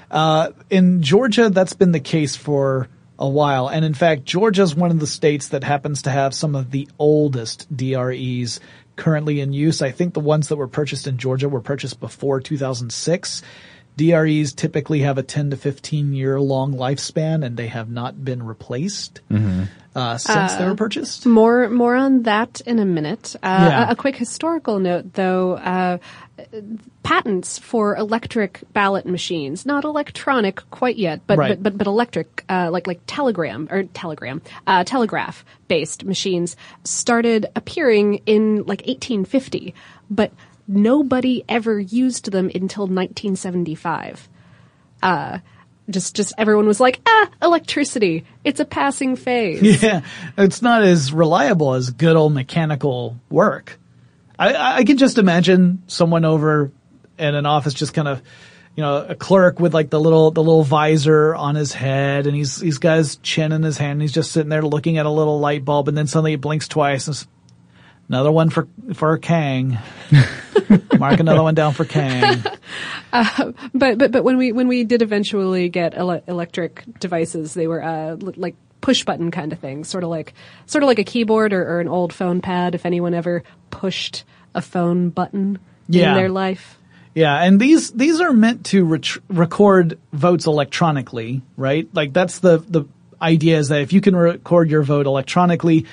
[0.09, 2.87] Uh, in Georgia, that's been the case for
[3.19, 6.55] a while, and in fact, Georgia's one of the states that happens to have some
[6.55, 8.59] of the oldest DREs
[8.95, 9.81] currently in use.
[9.81, 13.41] I think the ones that were purchased in Georgia were purchased before 2006.
[13.95, 18.41] DREs typically have a 10 to 15 year long lifespan and they have not been
[18.41, 19.21] replaced
[19.95, 21.27] uh, since they were purchased.
[21.27, 23.35] More more on that in a minute.
[23.43, 23.89] Uh, Yeah.
[23.89, 25.99] a, a quick historical note, though.
[26.39, 26.61] Uh,
[27.03, 31.49] patents for electric ballot machines, not electronic quite yet, but Right.
[31.49, 37.45] but, but but electric, uh, like like telegram or telegram, uh, telegraph based machines started
[37.55, 39.75] appearing in like 1850,
[40.09, 40.31] but
[40.67, 44.27] nobody ever used them until 1975
[45.89, 48.23] just just everyone was like, ah, electricity.
[48.43, 49.61] It's a passing phase.
[49.83, 50.01] Yeah,
[50.37, 53.79] it's not as reliable as good old mechanical work.
[54.37, 56.71] I, I can just imagine someone over
[57.19, 58.21] in an office just kind of,
[58.75, 62.35] you know, a clerk with like the little the little visor on his head, and
[62.35, 63.93] he's he's got his chin in his hand.
[63.93, 66.41] And he's just sitting there looking at a little light bulb, and then suddenly it
[66.41, 67.07] blinks twice.
[67.07, 67.27] And
[68.09, 69.77] another one for for Kang.
[70.97, 72.43] Mark another one down for Kang.
[73.75, 77.83] But but but when we when we did eventually get ele- electric devices, they were
[77.83, 80.33] uh, li- like push button kind of thing, sort of like
[80.67, 82.75] sort of like a keyboard or, or an old phone pad.
[82.75, 86.09] If anyone ever pushed a phone button Yeah.
[86.09, 86.77] in their life.
[87.15, 91.87] Yeah, and these these are meant to ret- record votes electronically, right?
[91.93, 92.83] Like that's the the
[93.21, 95.85] idea is that if you can record your vote electronically,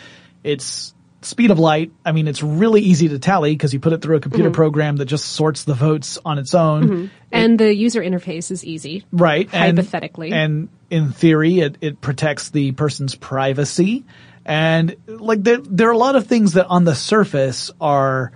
[0.43, 1.93] it's speed of light.
[2.05, 4.55] I mean, it's really easy to tally because you put it through a computer mm-hmm.
[4.55, 7.07] program that just sorts the votes on its own, mm-hmm.
[7.31, 9.05] And the user interface is easy.
[9.13, 9.49] right?
[9.53, 10.33] And- Hypothetically.
[10.33, 14.05] and in theory, it it protects the person's privacy,
[14.45, 18.33] and like there there are a lot of things that on the surface are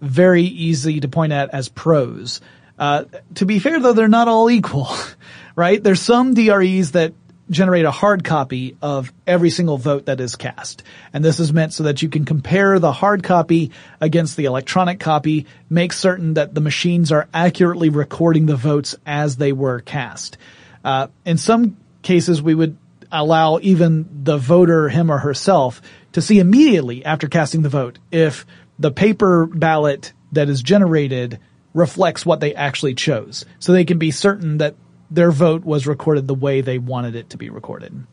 [0.00, 2.40] very easy to point at as pros.
[2.78, 4.88] Uh, to be fair though, they're not all equal,
[5.56, 5.82] right?
[5.82, 7.12] There's some DREs that
[7.50, 10.82] generate a hard copy of every single vote that is cast.
[11.12, 14.98] And this is meant so that you can compare the hard copy against the electronic
[14.98, 20.38] copy, make certain that the machines are accurately recording the votes as they were cast.
[20.84, 22.76] Uh, in some cases, we would
[23.10, 28.46] allow even the voter, him or herself, to see immediately after casting the vote if
[28.78, 31.38] the paper ballot that is generated
[31.74, 33.44] reflects what they actually chose.
[33.58, 34.74] So they can be certain that
[35.10, 38.06] their vote was recorded the way they wanted it to be recorded.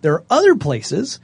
[0.00, 1.20] There are other places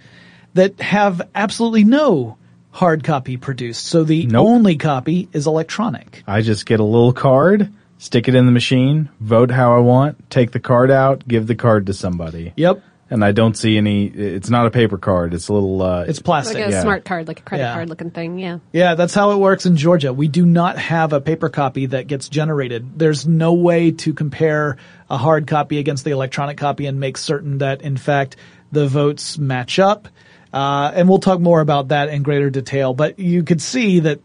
[0.55, 2.39] that have absolutely no
[2.71, 3.87] hard copy produced.
[3.87, 4.47] So the Nope.
[4.47, 6.23] only copy is electronic.
[6.27, 7.73] I just get a little card,
[8.05, 11.55] stick it in the machine, vote how I want, take the card out, give the
[11.55, 12.53] card to somebody.
[12.57, 12.83] Yep.
[13.09, 14.07] And I don't see any.
[14.07, 15.35] It's not a paper card.
[15.35, 15.81] It's a little.
[15.83, 16.57] Uh, It's plastic.
[16.57, 16.83] Like a Yeah.
[16.83, 17.75] smart card, like a credit Yeah.
[17.75, 18.39] card looking thing.
[18.39, 18.59] Yeah.
[18.73, 20.13] Yeah, that's how it works in Georgia.
[20.13, 22.99] We do not have a paper copy that gets generated.
[22.99, 24.77] There's no way to compare
[25.09, 28.37] a hard copy against the electronic copy and make certain that, in fact,
[28.73, 30.09] the votes match up.
[30.53, 34.21] Uh, and we'll talk more about that in greater detail, but you could see that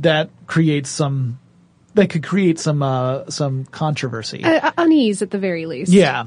[0.00, 1.38] that creates some,
[1.96, 4.44] that could create some, uh, some controversy.
[4.44, 5.92] Uh, unease at the very least.
[5.92, 6.26] Yeah.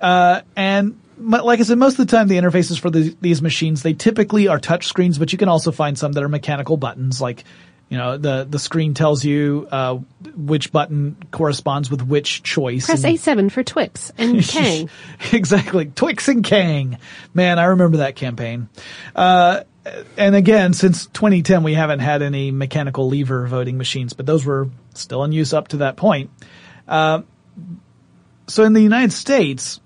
[0.00, 3.82] Uh, and like I said, most of the time the interfaces for the, these machines,
[3.82, 7.20] they typically are touch screens, but you can also find some that are mechanical buttons.
[7.20, 7.44] Like,
[7.88, 9.98] you know, the, the screen tells you, uh,
[10.36, 12.86] which button corresponds with which choice.
[12.86, 14.88] Press A7 for Twix and Kang.
[15.32, 15.86] exactly.
[15.86, 16.98] Twix and Kang.
[17.34, 18.68] Man, I remember that campaign.
[19.14, 19.64] Uh,
[20.16, 24.68] and again, since 2010, we haven't had any mechanical lever voting machines, but those were
[24.94, 26.30] still in use up to that point.
[26.86, 27.22] Uh,
[28.46, 29.80] so in the United States,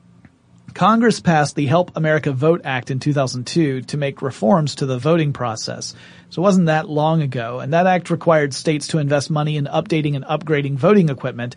[0.75, 5.33] Congress passed the Help America Vote Act in 2002 to make reforms to the voting
[5.33, 5.95] process.
[6.31, 9.67] So it wasn't that long ago, and that act required states to invest money in
[9.67, 11.55] updating and upgrading voting equipment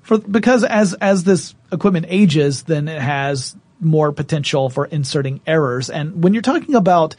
[0.00, 5.90] for, because as, as this equipment ages, then it has more potential for inserting errors.
[5.90, 7.16] And when you're talking about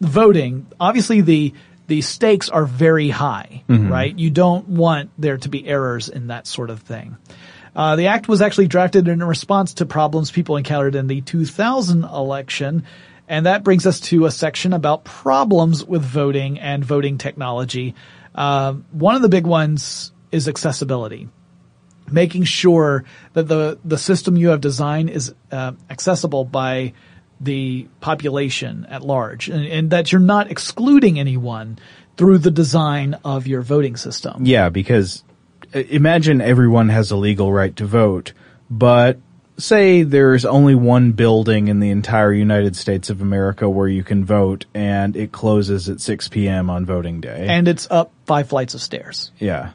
[0.00, 1.54] voting, obviously the,
[1.86, 4.18] the stakes are very high, right?
[4.18, 7.16] You don't want there to be errors in that sort of thing.
[7.76, 12.04] Uh, the act was actually drafted in response to problems people encountered in the 2000
[12.04, 12.84] election,
[13.28, 17.94] and that brings us to a section about problems with voting and voting technology.
[18.34, 21.28] Uh, one of the big ones is accessibility
[22.10, 26.92] making sure that the the system you have designed is uh, accessible by
[27.44, 31.78] the population at large, and, and that you're not excluding anyone
[32.16, 34.44] through the design of your voting system.
[34.46, 35.24] Yeah, because
[35.74, 38.32] uh, imagine everyone has a legal right to vote,
[38.70, 39.18] but
[39.58, 44.24] say there's only one building in the entire United States of America where you can
[44.24, 46.70] vote and it closes at 6 p.m.
[46.70, 47.46] on voting day.
[47.48, 49.30] And it's up five flights of stairs.
[49.38, 49.72] yeah.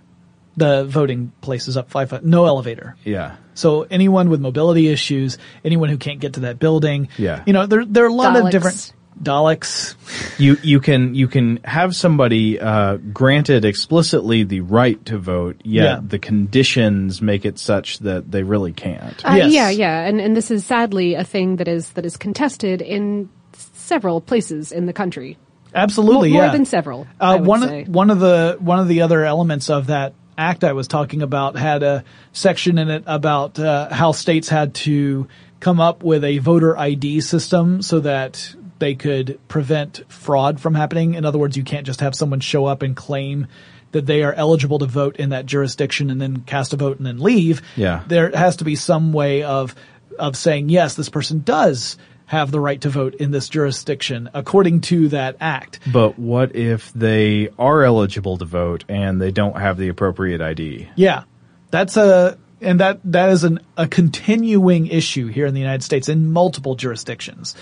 [0.60, 2.96] The voting place is up five, flight- no elevator.
[3.04, 3.36] Yeah.
[3.54, 7.44] So anyone with mobility issues, anyone who can't get to that building, Yeah.
[7.46, 9.96] you know, there there are a lot of different Daleks.
[10.40, 15.84] You you can you can have somebody uh, granted explicitly the right to vote, yet
[15.84, 16.00] Yeah.
[16.08, 19.20] the conditions make it such that they really can't.
[19.26, 19.52] Uh, Yes.
[19.52, 23.28] Yeah, yeah, and and this is sadly a thing that is that is contested in
[23.54, 25.38] several places in the country.
[25.76, 26.52] Absolutely, More yeah.
[26.52, 27.84] than several, Uh, I would one say.
[27.88, 31.58] one of the one of the other elements of that act I was talking about
[31.58, 35.28] had a section in it about uh, how states had to
[35.60, 41.14] come up with a voter ID system so that they could prevent fraud from happening.
[41.14, 43.48] In other words, you can't just have someone show up and claim
[43.92, 47.06] that they are eligible to vote in that jurisdiction and then cast a vote and
[47.06, 47.62] then leave.
[47.76, 48.04] Yeah.
[48.08, 49.76] There has to be some way of
[50.18, 51.98] of saying yes, this person does
[52.30, 55.80] have the right to vote in this jurisdiction according to that act.
[55.92, 60.88] But what if they are eligible to vote and they don't have the appropriate ID?
[60.96, 61.24] Yeah,
[61.72, 66.08] that's a and that that is an a continuing issue here in the United States
[66.08, 67.56] in multiple jurisdictions.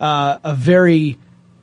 [0.00, 1.16] Uh, a very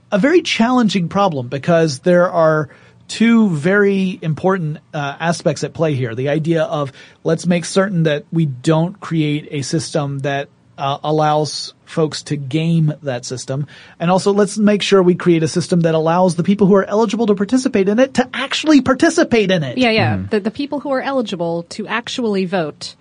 [0.10, 2.70] a very challenging problem because there are
[3.10, 6.16] two very important uh, aspects at play here.
[6.16, 6.94] The idea of
[7.26, 10.48] let's make certain that we don't create a system that
[10.78, 13.68] uh, allows folks to game that system,
[14.00, 16.84] and also let's make sure we create a system that allows the people who are
[16.84, 19.78] eligible to participate in it to actually participate in it.
[19.78, 20.24] Yeah, yeah.
[20.30, 22.96] The the people who are eligible to actually vote,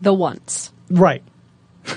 [0.00, 1.22] the ones, Right.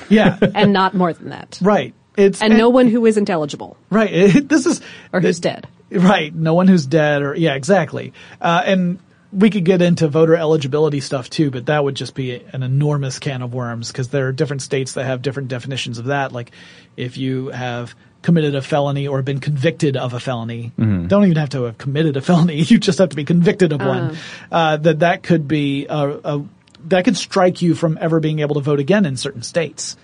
[0.09, 0.37] Yeah.
[0.55, 1.93] and not more than that, right.
[2.17, 4.11] It's and no one who isn't eligible right.
[4.11, 5.67] It, this is or who's dead.
[5.91, 6.33] right.
[6.33, 8.13] No one who's dead or yeah, exactly.
[8.39, 8.99] Uh, and
[9.35, 13.19] we could get into voter eligibility stuff too, but that would just be an enormous
[13.19, 16.31] can of worms because there are different states that have different definitions of that.
[16.31, 16.51] Like
[16.95, 20.71] if you have committed a felony or been convicted of a felony,
[21.07, 22.61] don't even have to have committed a felony.
[22.65, 24.17] You just have to be convicted of one.
[24.49, 26.45] Uh, that that could be a, a
[26.85, 29.97] that could strike you from ever being able to vote again in certain states.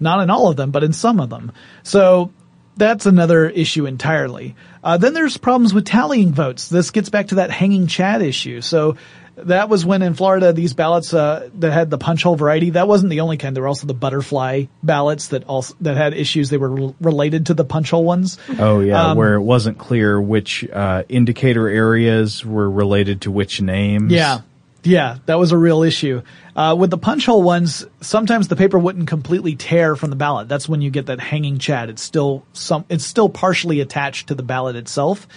[0.00, 1.52] Not in all of them, but in some of them.
[1.82, 2.30] So
[2.78, 4.54] that's another issue entirely.
[4.82, 6.68] Uh, then there's problems with tallying votes.
[6.68, 8.60] This gets back to that hanging chad issue.
[8.60, 8.96] So
[9.36, 12.70] that was when in Florida these ballots uh, that had the punch hole variety.
[12.70, 13.54] That wasn't the only kind.
[13.54, 16.50] There were also the butterfly ballots that also that had issues.
[16.50, 18.38] They were re- related to the punch hole ones.
[18.58, 23.60] Oh yeah, Um, where it wasn't clear which uh, indicator areas were related to which
[23.60, 24.12] names.
[24.12, 24.40] Yeah.
[24.88, 26.22] Yeah, that was a real issue.
[26.56, 30.48] Uh, with the punch hole ones, sometimes the paper wouldn't completely tear from the ballot.
[30.48, 31.90] That's when you get that hanging chad.
[31.90, 35.28] It's still some, it's still partially attached to the ballot itself.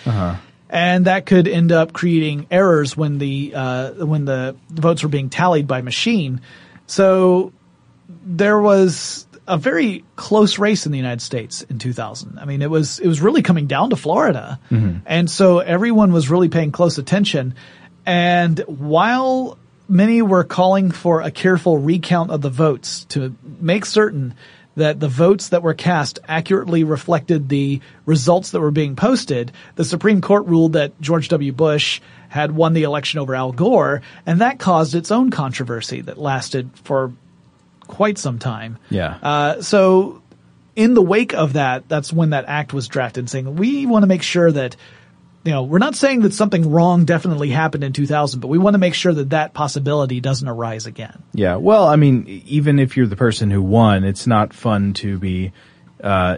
[0.69, 5.29] And that could end up creating errors when the, uh, when the votes were being
[5.29, 6.39] tallied by machine.
[6.87, 7.51] So
[8.25, 12.39] there was a very close race in the United States in 2000.
[12.39, 14.59] I mean, it was it was really coming down to Florida,
[15.05, 17.55] and so everyone was really paying close attention.
[18.05, 24.33] And while many were calling for a careful recount of the votes to make certain
[24.75, 29.83] that the votes that were cast accurately reflected the results that were being posted, the
[29.83, 31.51] Supreme Court ruled that George W.
[31.51, 31.99] Bush
[32.29, 36.69] had won the election over Al Gore, and that caused its own controversy that lasted
[36.83, 37.11] for
[37.87, 38.77] quite some time.
[38.89, 39.17] Yeah.
[39.21, 40.21] Uh, so
[40.77, 44.07] in the wake of that, that's when that act was drafted saying we want to
[44.07, 44.77] make sure that,
[45.43, 48.75] you know, we're not saying that something wrong definitely happened in 2000, but we want
[48.75, 51.23] to make sure that that possibility doesn't arise again.
[51.33, 51.55] Yeah.
[51.55, 55.51] Well, I mean, even if you're the person who won, it's not fun to be
[56.03, 56.37] uh,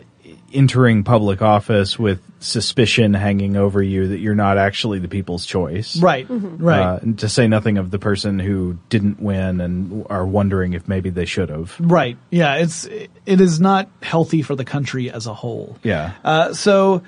[0.54, 5.98] entering public office with suspicion hanging over you that you're not actually the people's choice.
[5.98, 6.26] Right.
[6.30, 6.82] Right.
[6.82, 10.88] Uh, and to say nothing of the person who didn't win and are wondering if
[10.88, 11.76] maybe they should have.
[11.80, 12.18] Right.
[12.30, 12.56] Yeah.
[12.56, 15.78] It's, it is not healthy for the country as a whole.
[15.84, 16.14] Yeah.
[16.24, 17.04] Uh, so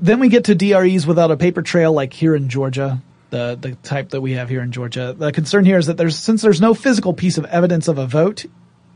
[0.00, 3.74] then we get to DREs without a paper trail, like here in Georgia, the the
[3.76, 5.14] type that we have here in Georgia.
[5.16, 8.06] The concern here is that there's since there's no physical piece of evidence of a
[8.06, 8.46] vote,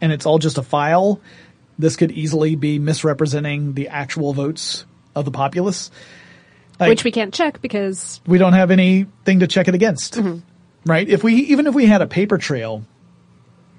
[0.01, 1.21] and it's all just a file.
[1.79, 5.91] This could easily be misrepresenting the actual votes of the populace.
[6.79, 10.19] Like, which we can't check because we don't have anything to check it against,
[10.85, 11.09] right?
[11.09, 12.85] If we even if we had a paper trail,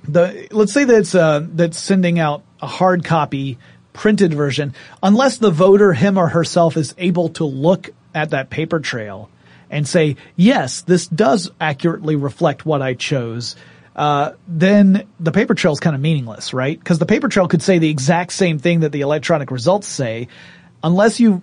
[0.08, 3.58] the let's say that it's uh, that's sending out a hard copy
[3.96, 8.80] printed version, unless the voter him or herself is able to look at that paper
[8.80, 9.30] trail
[9.70, 13.56] and say, yes, this does accurately reflect what I chose.
[13.96, 16.78] Uh, then the paper trail is kind of meaningless, right?
[16.78, 20.28] Because the paper trail could say the exact same thing that the electronic results say,
[20.84, 21.42] unless you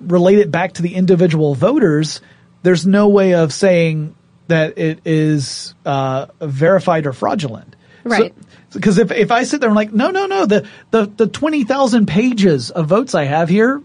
[0.00, 2.20] relate it back to the individual voters,
[2.62, 4.14] there's no way of saying
[4.46, 7.76] that it is uh, verified or fraudulent.
[8.04, 8.34] Right.
[8.72, 11.64] Because if if I sit there and like, no, no, no, the the the twenty
[11.64, 13.82] thousand pages of votes I have here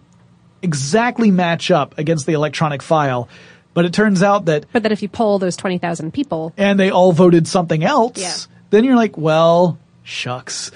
[0.62, 3.28] exactly match up against the electronic file,
[3.74, 6.80] but it turns out that but that if you poll those twenty thousand people, and
[6.80, 8.34] they all voted something else, Yeah.
[8.70, 10.72] then you're like, well, shucks.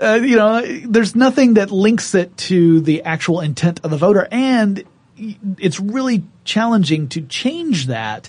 [0.00, 4.26] uh, you know, there's nothing that links it to the actual intent of the voter,
[4.30, 4.82] and
[5.58, 8.28] it's really challenging to change that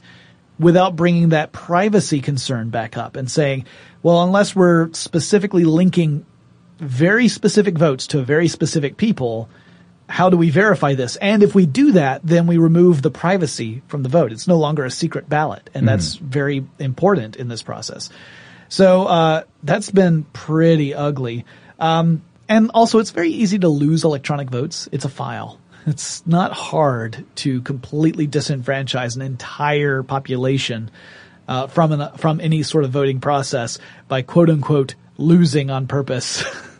[0.60, 3.66] without bringing that privacy concern back up and saying,
[4.02, 6.26] well, unless we're specifically linking
[6.78, 9.50] very specific votes to very specific people,
[10.08, 11.16] how do we verify this?
[11.18, 14.32] And if we do that, then we remove the privacy from the vote.
[14.32, 15.88] It's no longer a secret ballot, and mm.
[15.88, 18.10] that's very important in this process.
[18.70, 21.46] So uh, that's been pretty ugly.
[21.80, 24.88] Um, and also, it's very easy to lose electronic votes.
[24.92, 25.60] It's a file.
[25.86, 30.90] It's not hard to completely disenfranchise an entire population
[31.48, 33.78] uh, from an, from any sort of voting process
[34.08, 36.44] by quote unquote losing on purpose.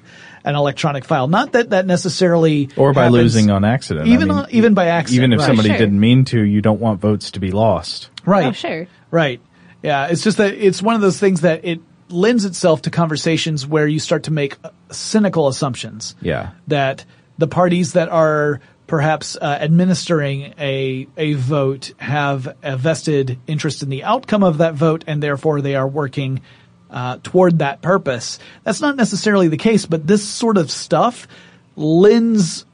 [0.46, 1.28] an electronic file.
[1.28, 4.08] Not that that necessarily or by happens, losing on accident.
[4.08, 5.18] Even I mean, on, even by accident.
[5.18, 5.48] Even if right.
[5.48, 5.78] somebody sure.
[5.80, 8.12] didn't mean to, you don't want votes to be lost.
[8.26, 8.46] Right.
[8.46, 8.88] Oh, sure.
[9.10, 9.42] Right.
[9.82, 10.08] Yeah.
[10.08, 13.88] It's just that it's one of those things that it lends itself to conversations where
[13.88, 14.58] you start to make
[14.92, 16.16] cynical assumptions.
[16.22, 16.52] Yeah.
[16.68, 17.06] That
[17.40, 23.90] the parties that are perhaps uh, administering a a vote have a vested interest in
[23.90, 26.42] the outcome of that vote, and therefore they are working
[26.90, 28.40] uh, toward that purpose.
[28.64, 31.28] That's not necessarily the case, but this sort of stuff
[31.76, 32.66] lends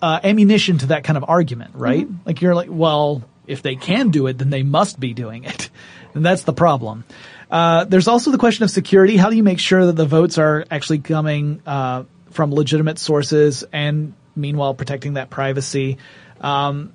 [0.00, 2.06] uh, ammunition to that kind of argument, right?
[2.06, 2.26] Mm-hmm.
[2.26, 5.70] Like you're like, well, if they can do it, then they must be doing it,
[6.14, 7.04] and that's the problem.
[7.50, 9.16] Uh, there's also the question of security.
[9.16, 13.64] How do you make sure that the votes are actually coming uh, from legitimate sources
[13.72, 15.98] and meanwhile protecting that privacy.
[16.40, 16.92] Um,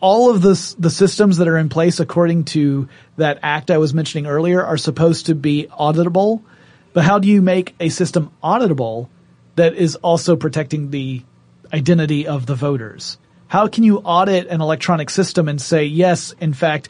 [0.00, 3.94] all of the the systems that are in place according to that act I was
[3.94, 6.42] mentioning earlier are supposed to be auditable.
[6.92, 9.08] But how do you make a system auditable
[9.56, 11.22] that is also protecting the
[11.72, 13.18] identity of the voters?
[13.48, 16.88] How can you audit an electronic system and say, yes, in fact,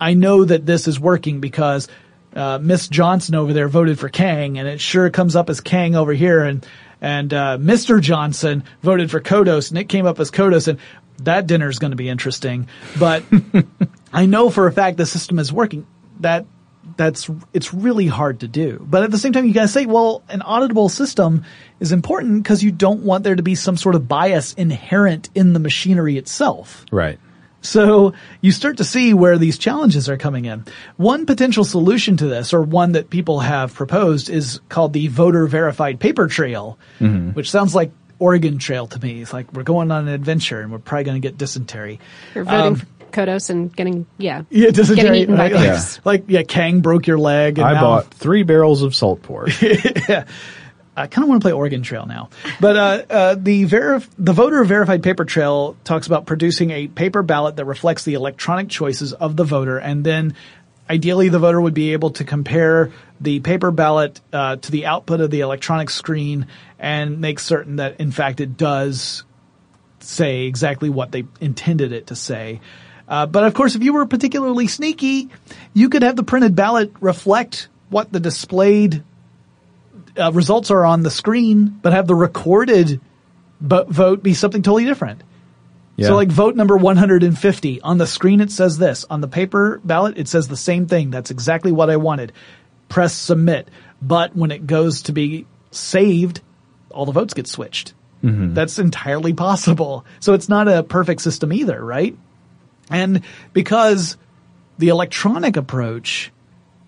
[0.00, 1.88] I know that this is working because
[2.34, 5.94] uh, Miss Johnson over there voted for Kang, and it sure comes up as Kang
[5.94, 6.66] over here, and
[7.00, 8.00] and uh, Mr.
[8.00, 10.78] Johnson voted for Kodos, and it came up as Kodos, and
[11.22, 12.68] that dinner is going to be interesting.
[12.98, 13.22] But
[14.12, 15.86] I know for a fact the system is working.
[16.20, 16.46] That
[16.96, 18.84] that's it's really hard to do.
[18.88, 21.44] But at the same time, you guys say, well, an auditable system
[21.80, 25.52] is important because you don't want there to be some sort of bias inherent in
[25.52, 26.86] the machinery itself.
[26.90, 27.18] Right.
[27.66, 30.64] So you start to see where these challenges are coming in.
[30.96, 35.46] One potential solution to this, or one that people have proposed, is called the voter
[35.46, 37.30] verified paper trail, mm-hmm.
[37.30, 39.20] which sounds like Oregon Trail to me.
[39.20, 42.00] It's like we're going on an adventure and we're probably going to get dysentery.
[42.34, 45.82] You're voting um, Kodos and getting yeah yeah dysentery getting eaten by yeah.
[46.04, 47.58] like yeah Kang broke your leg.
[47.58, 49.50] I now, bought three barrels of salt pork.
[49.62, 50.26] yeah.
[50.96, 52.30] I kind of want to play Oregon Trail now.
[52.60, 57.22] But uh, uh, the verif- the voter verified paper trail talks about producing a paper
[57.22, 60.34] ballot that reflects the electronic choices of the voter, and then
[60.88, 65.20] ideally the voter would be able to compare the paper ballot uh, to the output
[65.20, 66.46] of the electronic screen
[66.78, 69.24] and make certain that in fact it does
[70.00, 72.60] say exactly what they intended it to say.
[73.08, 75.28] Uh, but of course, if you were particularly sneaky,
[75.74, 79.02] you could have the printed ballot reflect what the displayed
[80.18, 83.00] uh, results are on the screen, but have the recorded
[83.60, 85.22] vote be something totally different.
[85.96, 86.08] Yeah.
[86.08, 89.04] So like vote number 150 on the screen it says this.
[89.08, 91.10] On the paper ballot it says the same thing.
[91.10, 92.32] That's exactly what I wanted.
[92.88, 93.68] Press submit.
[94.02, 96.40] But when it goes to be saved
[96.90, 97.94] all the votes get switched.
[98.22, 98.54] Mm-hmm.
[98.54, 100.04] that's entirely possible.
[100.20, 102.16] So it's not a perfect system either right?
[102.90, 104.16] And because
[104.78, 106.32] the electronic approach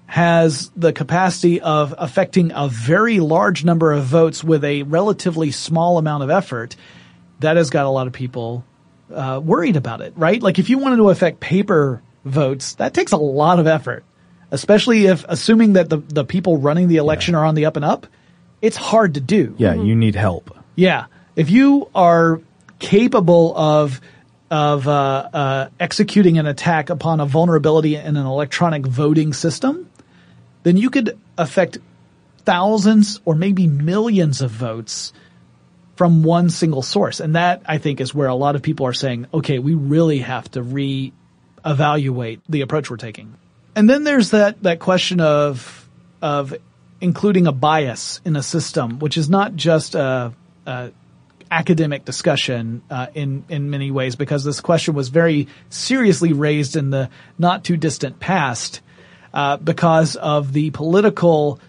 [0.09, 5.99] has the capacity of affecting a very large number of votes with a relatively small
[5.99, 6.77] amount of effort,
[7.41, 8.65] that has got a lot of people
[9.15, 10.43] uh, worried about it, right?
[10.43, 14.03] Like if you wanted to affect paper votes, that takes a lot of effort,
[14.51, 17.41] especially if assuming that the, the people running the election yeah.
[17.41, 18.07] are on the up and up,
[18.63, 19.55] it's hard to do.
[19.59, 20.57] Yeah, you need help.
[20.75, 21.05] Yeah.
[21.37, 22.41] If you are
[22.79, 24.01] capable of
[24.51, 29.88] of uh, uh, executing an attack upon a vulnerability in an electronic voting system,
[30.63, 31.79] then you could affect
[32.45, 35.13] thousands or maybe millions of votes
[35.97, 37.21] from one single source.
[37.21, 40.21] And that I think is where a lot of people are saying, okay, we really
[40.21, 43.35] have to re-evaluate the approach we're taking.
[43.75, 45.89] And then there's that, that question of,
[46.23, 46.55] of
[47.01, 50.33] including a bias in a system, which is not just a,
[50.67, 50.93] a
[51.51, 56.91] academic discussion uh, in in many ways because this question was very seriously raised in
[56.91, 58.81] the not too distant past
[59.39, 61.61] uh, because of the political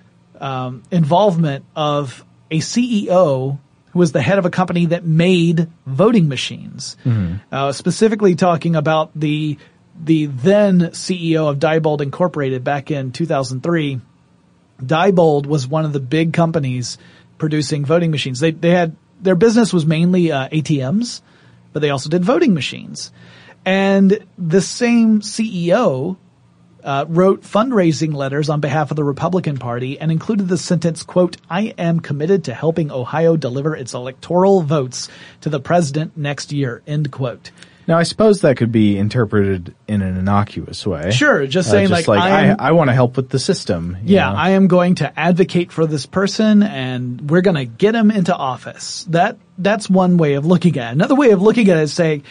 [0.42, 3.60] um, involvement of a CEO
[3.92, 6.98] who was the head of a company that made voting machines.
[7.06, 7.36] Mm-hmm.
[7.52, 9.60] Uh, specifically talking about the
[10.04, 14.02] the then CEO of Diebold Incorporated back in 2003.
[14.82, 16.98] Diebold was one of the big companies
[17.38, 18.40] producing voting machines.
[18.40, 21.22] They they had their business was mainly uh, ATMs,
[21.72, 23.12] but they also did voting machines.
[23.64, 26.18] And the same CEO
[26.84, 31.38] uh, wrote fundraising letters on behalf of the Republican Party and included the sentence, quote,
[31.50, 35.10] I am committed to helping Ohio deliver its electoral votes
[35.42, 37.52] to the president next year, end quote.
[37.90, 41.10] Now, I suppose that could be interpreted in an innocuous way.
[41.10, 43.98] Sure, just Uh, saying like, I, I, am, I, want to help with the system.
[44.04, 44.38] you yeah, know?
[44.38, 48.36] I am going to advocate for this person and we're going to get him into
[48.36, 49.08] office.
[49.10, 50.92] That, that's one way of looking at it.
[50.92, 52.26] Another way of looking at it is saying,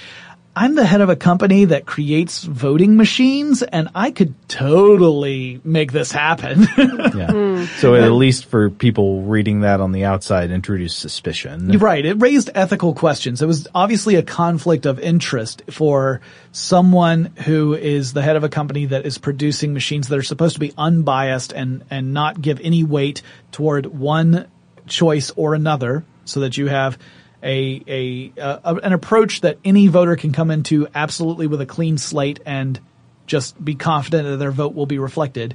[0.57, 5.92] I'm the head of a company that creates voting machines and I could totally make
[5.92, 6.66] this happen.
[6.78, 7.66] yeah.
[7.76, 11.70] So at least for people reading that on the outside, introduce suspicion.
[11.70, 12.05] You're right.
[12.05, 13.40] It raised ethical questions.
[13.40, 16.20] It was obviously a conflict of interest for
[16.51, 20.55] someone who is the head of a company that is producing machines that are supposed
[20.55, 23.22] to be unbiased and, and not give any weight
[23.53, 24.49] toward one
[24.88, 26.99] choice or another so that you have
[27.43, 31.99] a, a, uh, an approach that any voter can come into absolutely with a clean
[31.99, 32.80] slate and
[33.26, 35.55] just be confident that their vote will be reflected.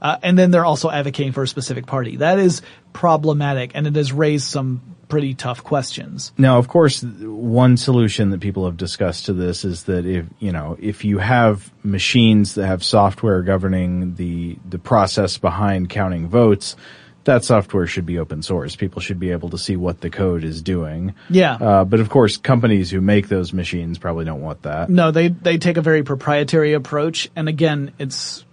[0.00, 2.16] Uh, and then they're also advocating for a specific party.
[2.16, 2.60] That is
[2.92, 6.32] problematic and it has raised some pretty tough questions.
[6.38, 10.52] Now, of course, one solution that people have discussed to this is that if, you
[10.52, 16.76] know, if you have machines that have software governing the, the process behind counting votes,
[17.24, 18.76] that software should be open source.
[18.76, 21.14] People should be able to see what the code is doing.
[21.30, 21.54] Yeah.
[21.54, 24.88] Uh, but of course, companies who make those machines probably don't want that.
[24.88, 27.30] No, they, they take a very proprietary approach.
[27.36, 28.44] And again, it's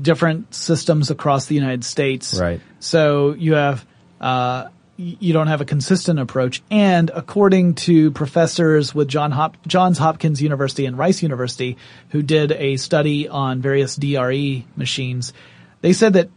[0.00, 2.38] different systems across the United States.
[2.38, 2.60] Right.
[2.80, 3.86] So you have,
[4.20, 6.62] uh, you don't have a consistent approach.
[6.70, 11.76] And according to professors with John Hop- Johns Hopkins University and Rice University,
[12.10, 15.34] who did a study on various DRE machines,
[15.82, 16.30] they said that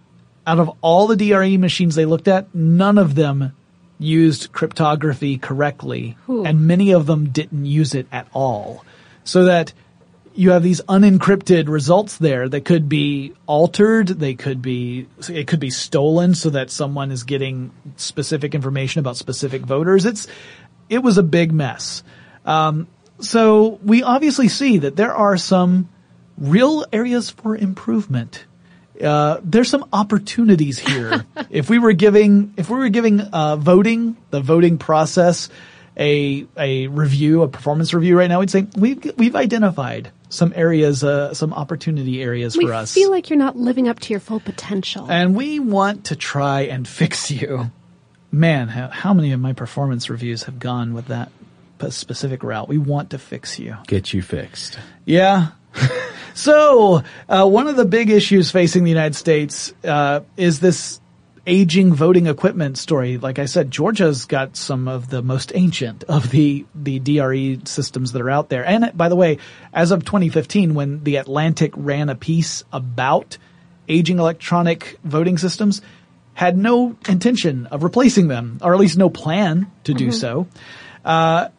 [0.50, 3.56] out of all the DRE machines they looked at, none of them
[4.00, 8.84] used cryptography correctly, and many of them didn't use it at all.
[9.26, 9.74] So that
[10.34, 15.60] you have these unencrypted results there that could be altered, they could be, it could
[15.60, 20.08] be stolen so that someone is getting specific information about specific voters.
[20.08, 20.28] It's,
[20.90, 22.02] it was a big mess.
[22.44, 22.88] Um,
[23.20, 25.90] so we obviously see that there are some
[26.40, 28.46] real areas for improvement.
[29.02, 31.26] Uh, there's some opportunities here.
[31.50, 35.50] if we were giving, if we were giving, uh, voting, the voting process,
[35.98, 41.04] a, a review, a performance review right now, we'd say we've, we've identified some areas,
[41.04, 42.94] uh, some opportunity areas We for us.
[42.94, 45.10] feel like you're not living up to your full potential.
[45.10, 47.72] and we want to try and fix you.
[48.32, 51.32] Man, how, how many of my performance reviews have gone with that
[51.90, 52.68] specific route?
[52.68, 53.76] We want to fix you.
[53.88, 54.78] Get you fixed.
[55.06, 55.48] Yeah.
[56.40, 61.02] so, uh, one of the big issues facing the United States uh, is this
[61.46, 63.18] aging voting equipment story.
[63.18, 68.14] Like I said, Georgia's got some of the most ancient of the the DRE systems
[68.14, 68.64] that are out there.
[68.64, 69.40] And by the way,
[69.74, 73.38] as of 2015, when the Atlantic ran a piece about
[73.90, 75.82] aging electronic voting systems,
[76.36, 80.48] had no intention of replacing them, or at least no plan to do so.
[81.04, 81.50] Uh,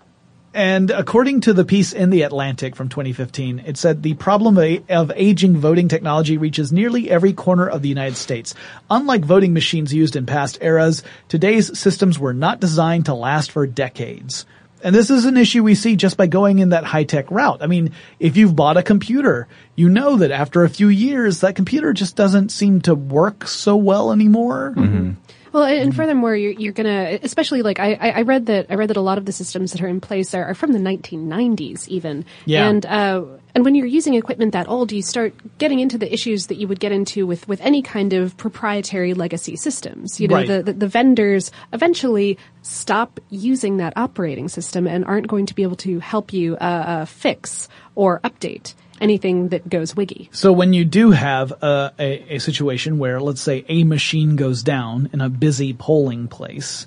[0.53, 5.13] and according to the piece in the Atlantic from 2015, it said the problem of
[5.15, 8.55] aging voting technology reaches nearly every corner of the United States.
[8.91, 13.67] Unlike voting machines used in past eras, today's systems were not designed to last for
[13.67, 14.45] decades.
[14.83, 17.63] And this is an issue we see just by going in that high-tech route.
[17.63, 19.47] I mean, if you've bought a computer,
[19.77, 23.77] you know that after a few years, that computer just doesn't seem to work so
[23.77, 24.73] well anymore.
[24.77, 25.11] Mm-hmm.
[25.53, 28.75] Well, and and furthermore, you're, you're gonna, especially like I, I I read that I
[28.75, 30.79] read that a lot of the systems that are in place are, are from the
[30.79, 32.25] 1990s, even.
[32.45, 32.69] Yeah.
[32.69, 33.25] And uh,
[33.55, 36.69] and when you're using equipment that old, you start getting into the issues that you
[36.69, 40.21] would get into with with any kind of proprietary legacy systems.
[40.21, 40.47] You know, Right.
[40.47, 45.63] the, the the vendors eventually stop using that operating system and aren't going to be
[45.65, 50.29] able to help you uh, uh, fix or update anything that goes wiggy.
[50.33, 54.63] So when you do have a, a, a situation where, let's say, a machine goes
[54.63, 56.87] down in a busy polling place,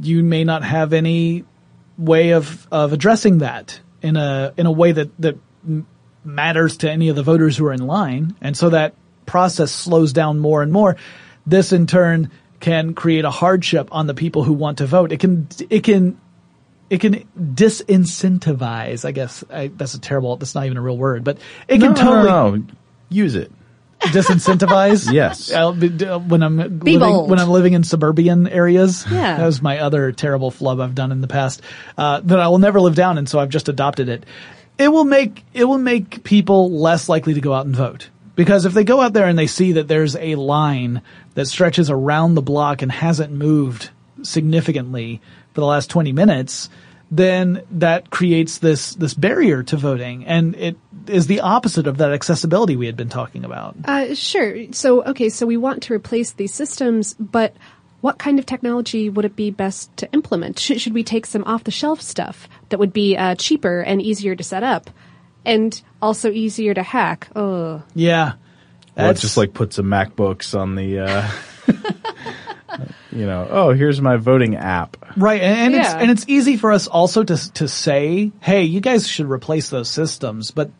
[0.00, 1.44] you may not have any
[1.98, 5.38] way of, of addressing that in a in a way that that
[6.24, 8.94] matters to any of the voters who are in line, and so that
[9.26, 10.96] process slows down more and more.
[11.46, 12.30] This in turn
[12.60, 15.12] can create a hardship on the people who want to vote.
[15.12, 16.20] It can it can
[16.92, 19.04] it can disincentivize.
[19.04, 20.36] I guess I, that's a terrible.
[20.36, 21.38] That's not even a real word, but
[21.68, 22.64] it can No, no, totally no, no.
[23.08, 23.50] use it.
[24.00, 25.10] disincentivize.
[25.12, 25.52] Yes.
[25.52, 27.30] I'll be- d- when I'm Be living, bold.
[27.30, 29.04] when I'm living in suburban areas.
[29.10, 29.36] Yeah.
[29.38, 31.62] that was my other terrible flub I've done in the past
[31.96, 34.24] uh, that I will never live down, and so I've just adopted it.
[34.78, 38.64] It will make it will make people less likely to go out and vote Because
[38.64, 41.02] if they go out there and they see that there's a line
[41.34, 43.90] that stretches around the block and hasn't moved
[44.22, 45.20] significantly
[45.52, 46.68] for the last 20 minutes,
[47.10, 50.24] then that creates this, this barrier to voting.
[50.24, 53.76] And it is the opposite of that accessibility we had been talking about.
[53.84, 54.72] Uh, sure.
[54.72, 57.54] So, okay, so we want to replace these systems, but
[58.00, 60.58] what kind of technology would it be best to implement?
[60.58, 64.00] Should, should we take some off the shelf stuff that would be uh, cheaper and
[64.00, 64.88] easier to set up
[65.44, 67.28] and also easier to hack?
[67.36, 68.34] Oh, Yeah.
[68.96, 71.30] Well, That's just like put some MacBooks on the, uh,
[73.12, 74.96] you know, oh, here's my voting app.
[75.16, 78.80] Right, and, and it's and it's easy for us also to to say, "Hey, you
[78.80, 80.70] guys should replace those systems," but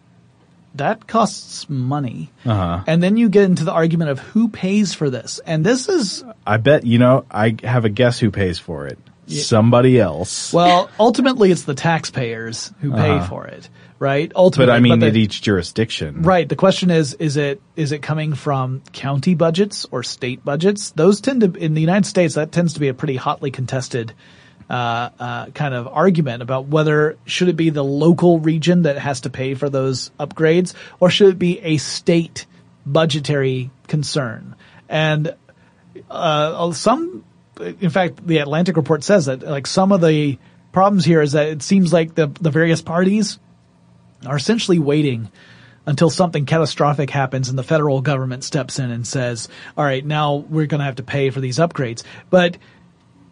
[0.74, 2.30] that costs money.
[2.46, 2.82] Uh-huh.
[2.86, 6.24] And then you get into the argument of who pays for this, and this is
[6.46, 8.98] I bet, you know, I have a guess who pays for it.
[9.28, 10.52] Somebody else.
[10.52, 13.28] well, ultimately, it's the taxpayers who pay Uh-huh.
[13.28, 13.68] for it,
[14.02, 14.32] right?
[14.34, 16.22] Ultimately, but I mean, the- at each jurisdiction.
[16.22, 16.48] Right.
[16.48, 20.90] The question is, is it, is it coming from county budgets or state budgets?
[20.90, 24.12] Those tend to, in the United States, that tends to be a pretty hotly contested,
[24.68, 29.20] uh, uh, kind of argument about whether should it be the local region that has
[29.20, 32.46] to pay for those upgrades or should it be a state
[32.84, 34.56] budgetary concern?
[34.88, 35.32] And,
[36.10, 37.24] uh, some,
[37.60, 40.38] in fact, the Atlantic report says that like some of the
[40.72, 43.38] problems here is that it seems like the, the various parties
[44.26, 45.30] are essentially waiting
[45.86, 50.36] until something catastrophic happens and the federal government steps in and says, all right, now
[50.36, 52.02] we're going to have to pay for these upgrades.
[52.30, 52.56] But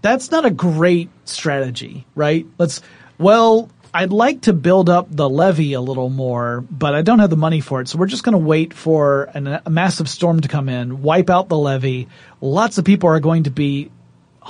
[0.03, 2.47] that's not a great strategy, right?
[2.59, 2.81] Let's,
[3.19, 7.31] well, I'd like to build up the levee a little more, but I don't have
[7.31, 7.89] the money for it.
[7.89, 11.31] So we're just going to wait for an, a massive storm to come in, wipe
[11.31, 12.09] out the levee.
[12.41, 13.91] Lots of people are going to be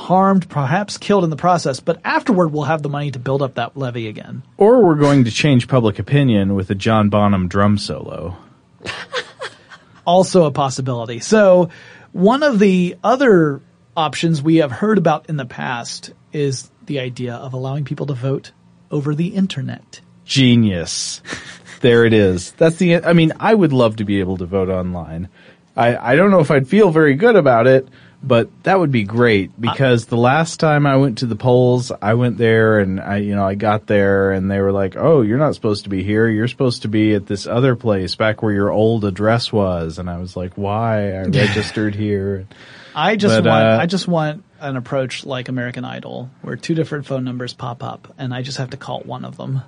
[0.00, 3.54] harmed, perhaps killed in the process, but afterward we'll have the money to build up
[3.54, 4.42] that levee again.
[4.56, 8.36] Or we're going to change public opinion with a John Bonham drum solo.
[10.06, 11.20] also a possibility.
[11.20, 11.68] So
[12.12, 13.60] one of the other
[13.96, 18.14] options we have heard about in the past is the idea of allowing people to
[18.14, 18.52] vote
[18.90, 20.00] over the internet.
[20.24, 21.22] Genius.
[21.80, 22.52] there it is.
[22.52, 25.28] That's the, I mean, I would love to be able to vote online.
[25.76, 27.86] I, I don't know if I'd feel very good about it,
[28.22, 32.14] but that would be great because the last time I went to the polls, I
[32.14, 35.38] went there and I, you know, I got there and they were like, "Oh, you're
[35.38, 36.28] not supposed to be here.
[36.28, 40.10] You're supposed to be at this other place back where your old address was." And
[40.10, 41.12] I was like, "Why?
[41.12, 42.46] I registered here."
[42.94, 46.74] I just But, want uh, I just want an approach like American Idol where two
[46.74, 49.62] different phone numbers pop up and I just have to call one of them.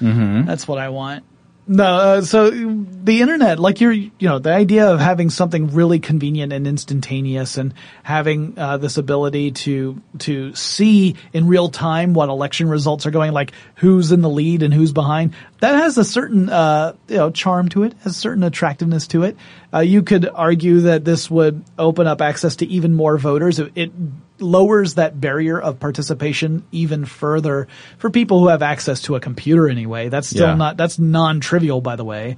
[0.00, 0.46] Mm-hmm.
[0.46, 1.24] That's what I want.
[1.66, 5.98] No, uh, so the internet, like you're, you know, the idea of having something really
[5.98, 12.28] convenient and instantaneous and having uh, this ability to to see in real time what
[12.28, 16.04] election results are going, like who's in the lead and who's behind, that has a
[16.04, 19.34] certain, uh, you know, charm to it, has a certain attractiveness to it.
[19.72, 23.58] Uh, you could argue that this would open up access to even more voters.
[23.58, 23.92] It, it
[24.40, 27.68] lowers that barrier of participation even further
[27.98, 30.08] for people who have access to a computer anyway.
[30.08, 30.54] That's still Yeah.
[30.54, 32.36] not, that's non-trivial by the way.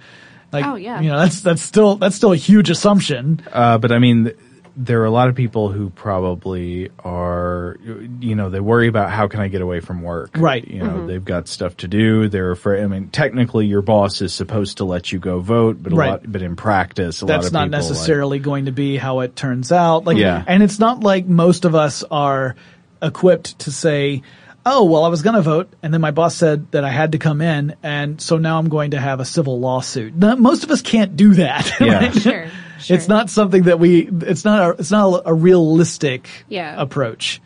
[0.53, 1.01] Like, Oh, yeah.
[1.01, 3.43] you know, that's, that's still, that's still a huge assumption.
[3.53, 4.37] Uh, but I mean, th-
[4.79, 7.79] there are a lot of people who probably are,
[8.21, 10.33] you know, they worry about how can I get away from work.
[10.37, 10.67] Right.
[10.69, 11.07] You know, mm-hmm.
[11.07, 12.29] they've got stuff to do.
[12.29, 12.83] They're afraid.
[12.83, 16.11] I mean, technically, your boss is supposed to let you go vote, but a Right.
[16.11, 18.97] lot, but in practice, a lot That's of not people, like- necessarily going to be
[18.99, 20.05] how it turns out.
[20.05, 20.45] Like, Yeah.
[20.47, 22.55] and it's not like most of us are
[23.01, 24.23] equipped to say,
[24.67, 27.13] oh, well, I was going to vote and then my boss said that I had
[27.13, 27.77] to come in.
[27.83, 30.15] And so now I'm going to have a civil lawsuit.
[30.15, 31.73] No, most of us can't do that.
[31.81, 31.99] Yeah.
[31.99, 32.15] right?
[32.15, 32.47] Sure,
[32.81, 32.97] sure.
[32.97, 36.75] It's not something that we, it's not a, it's not a, a realistic Yeah.
[36.81, 37.41] approach.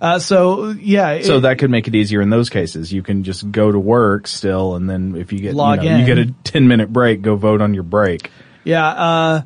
[0.00, 1.22] Uh, so yeah.
[1.22, 2.92] So that could make it easier in those cases.
[2.92, 5.96] You can just go to work still, and then if you get Log you, know,
[5.98, 8.28] you get a ten minute break, go vote on your break.
[8.64, 8.84] Yeah.
[8.88, 9.42] Uh,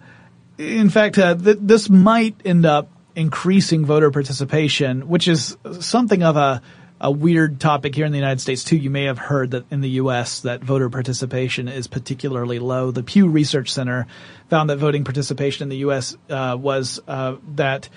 [0.56, 6.38] in fact, uh, th- this might end up increasing voter participation, which is something of
[6.38, 6.62] a
[7.00, 8.76] a weird topic here in the United States too.
[8.76, 10.40] You may have heard that in the U.S.
[10.40, 12.90] that voter participation is particularly low.
[12.90, 14.06] The Pew Research Center
[14.48, 16.16] found that voting participation in the U.S.
[16.30, 17.88] Uh, was uh, that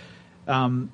[0.47, 0.91] um,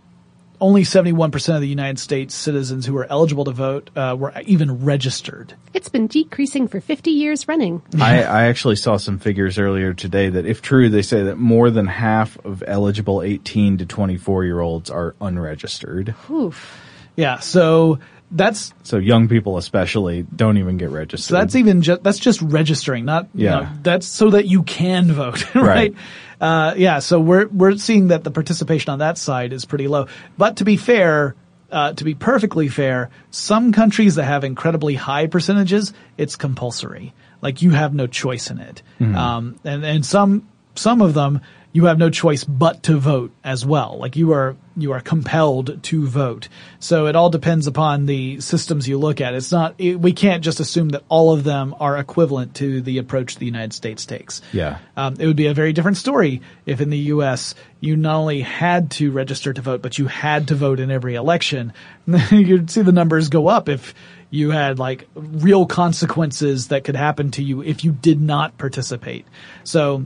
[0.61, 4.85] only 71% of the United States citizens who were eligible to vote uh, were even
[4.85, 5.53] registered.
[5.73, 7.81] It's been decreasing for 50 years running.
[7.99, 11.69] I, I actually saw some figures earlier today that, if true, they say that more
[11.69, 16.15] than half of eligible 18 to 24 year olds are unregistered.
[16.29, 16.81] Oof.
[17.15, 17.99] Yeah, so
[18.31, 21.27] that's So young people, especially, don't even get registered.
[21.29, 23.51] So that's even just that's just registering, not you Yeah.
[23.51, 25.63] know, that's so that you can vote, right?
[25.65, 25.95] Right.
[26.41, 30.07] Uh, yeah, so we're we're seeing that the participation on that side is pretty low.
[30.37, 31.35] But to be fair,
[31.71, 37.13] uh, to be perfectly fair, some countries that have incredibly high percentages, it's compulsory.
[37.41, 38.81] Like you have no choice in it.
[38.99, 41.39] Um, and and some some of them
[41.75, 43.97] you have no choice but to vote as well.
[43.99, 46.47] Like you are you are compelled to vote.
[46.79, 49.33] So it all depends upon the systems you look at.
[49.33, 52.99] It's not it, we can't just assume that all of them are equivalent to the
[52.99, 54.41] approach the United States takes.
[54.53, 54.77] Yeah.
[54.95, 57.55] Um, it would be a very different story if in the U.S.
[57.81, 61.15] you not only had to register to vote, but you had to vote in every
[61.15, 61.73] election.
[62.31, 63.93] You'd see the numbers go up if
[64.29, 69.25] you had like real consequences that could happen to you if you did not participate.
[69.65, 70.05] So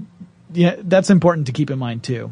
[0.52, 2.32] yeah, that's important to keep in mind too.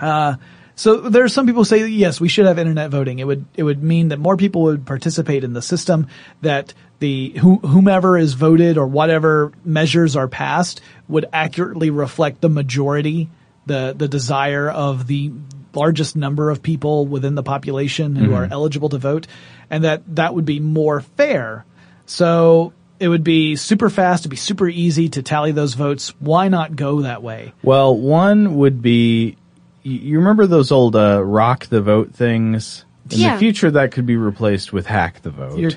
[0.00, 0.36] Uh,
[0.74, 3.18] so there are some people say yes, we should have internet voting.
[3.18, 6.08] It would it would mean that more people would participate in the system.
[6.40, 13.28] That the whomever is voted or whatever measures are passed would accurately reflect the majority,
[13.66, 15.32] the the desire of the
[15.74, 18.34] largest number of people within the population who mm-hmm.
[18.34, 19.26] are eligible to vote,
[19.70, 21.64] and that that would be more fair.
[22.06, 22.72] So
[23.02, 26.10] it would be super fast, it'd be super easy to tally those votes.
[26.20, 27.52] Why not go that way?
[27.62, 29.36] Well, one would be
[29.82, 32.84] you remember those old uh, rock the vote things?
[33.10, 33.34] In yeah.
[33.34, 35.58] the future, that could be replaced with hack the vote.
[35.58, 35.72] You're,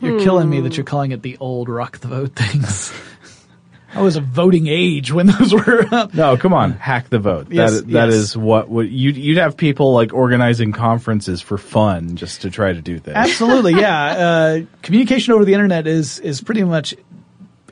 [0.00, 0.24] you're hmm.
[0.24, 2.92] killing me that you're calling it the old rock the vote things.
[3.94, 5.86] I was a voting age when those were.
[5.94, 6.14] Up.
[6.14, 7.48] No, come on, hack the vote.
[7.50, 8.14] Yes, that that yes.
[8.14, 12.72] is what would you'd you'd have people like organizing conferences for fun just to try
[12.72, 13.16] to do things.
[13.16, 14.04] Absolutely, yeah.
[14.24, 16.94] Uh, communication over the internet is is pretty much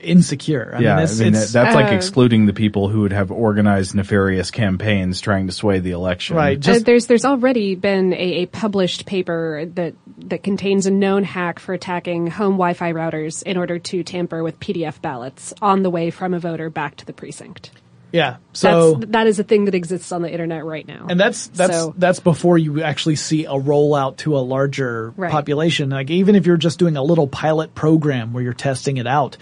[0.02, 0.72] insecure.
[0.76, 3.12] I yeah, mean, it's, I mean it's, that's uh, like excluding the people who would
[3.12, 6.36] have organized nefarious campaigns trying to sway the election.
[6.36, 6.68] right.
[6.68, 11.58] Uh, there's there's already been a, a published paper that that contains a known hack
[11.58, 16.10] for attacking home Wi-Fi routers in order to tamper with PDF ballots on the way
[16.10, 17.70] from a voter back to the precinct.
[18.12, 18.36] yeah.
[18.52, 21.06] So that's, that is a thing that exists on the internet right now.
[21.08, 25.30] And that's that's So- that's before you actually see a rollout to a larger Right.
[25.32, 25.88] population.
[25.90, 29.38] Like even if you're just doing a little pilot program where you're testing it out,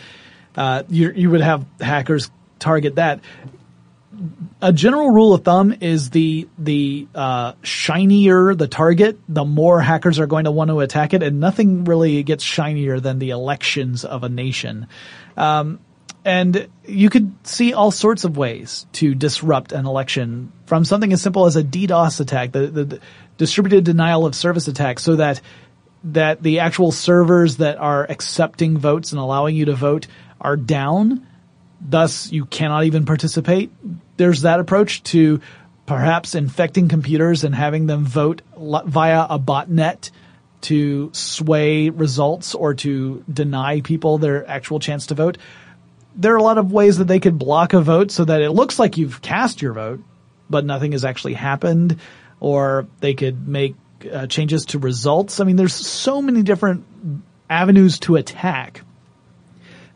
[0.56, 3.20] uh, you you would have hackers target that.
[4.60, 10.18] A general rule of thumb is the the uh, shinier the target, the more hackers
[10.18, 14.04] are going to want to attack it, and nothing really gets shinier than the elections
[14.04, 14.88] of a nation.
[15.36, 15.78] Um,
[16.24, 21.22] and you could see all sorts of ways to disrupt an election from something as
[21.22, 23.00] simple as a DDoS attack, the, the, the
[23.38, 25.40] distributed denial of service attack, so that
[26.04, 30.06] that the actual servers that are accepting votes and allowing you to vote
[30.40, 31.26] are down.
[31.80, 33.70] Thus, you cannot even participate.
[34.16, 35.40] There's that approach to
[35.86, 40.10] perhaps infecting computers and having them vote via a botnet
[40.62, 45.38] to sway results or to deny people their actual chance to vote
[46.14, 48.50] there are a lot of ways that they could block a vote so that it
[48.50, 50.00] looks like you've cast your vote,
[50.48, 51.98] but nothing has actually happened,
[52.40, 53.74] or they could make
[54.12, 55.40] uh, changes to results.
[55.40, 56.84] I mean, there's so many different
[57.48, 58.82] avenues to attack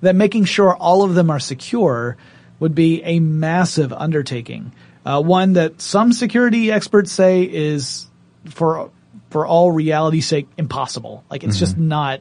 [0.04, 2.16] that making sure all of them are secure
[2.60, 4.72] would be a massive undertaking.
[5.04, 8.06] Uh, one that some security experts say is
[8.46, 8.90] for
[9.30, 11.24] for all reality's sake impossible.
[11.28, 12.20] Like it's just not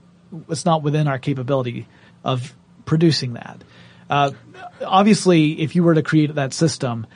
[0.50, 1.88] it's not within our capability
[2.24, 2.54] of
[2.86, 3.64] producing that.
[4.10, 4.32] Uh,
[4.86, 7.08] obviously, if you were to create that system,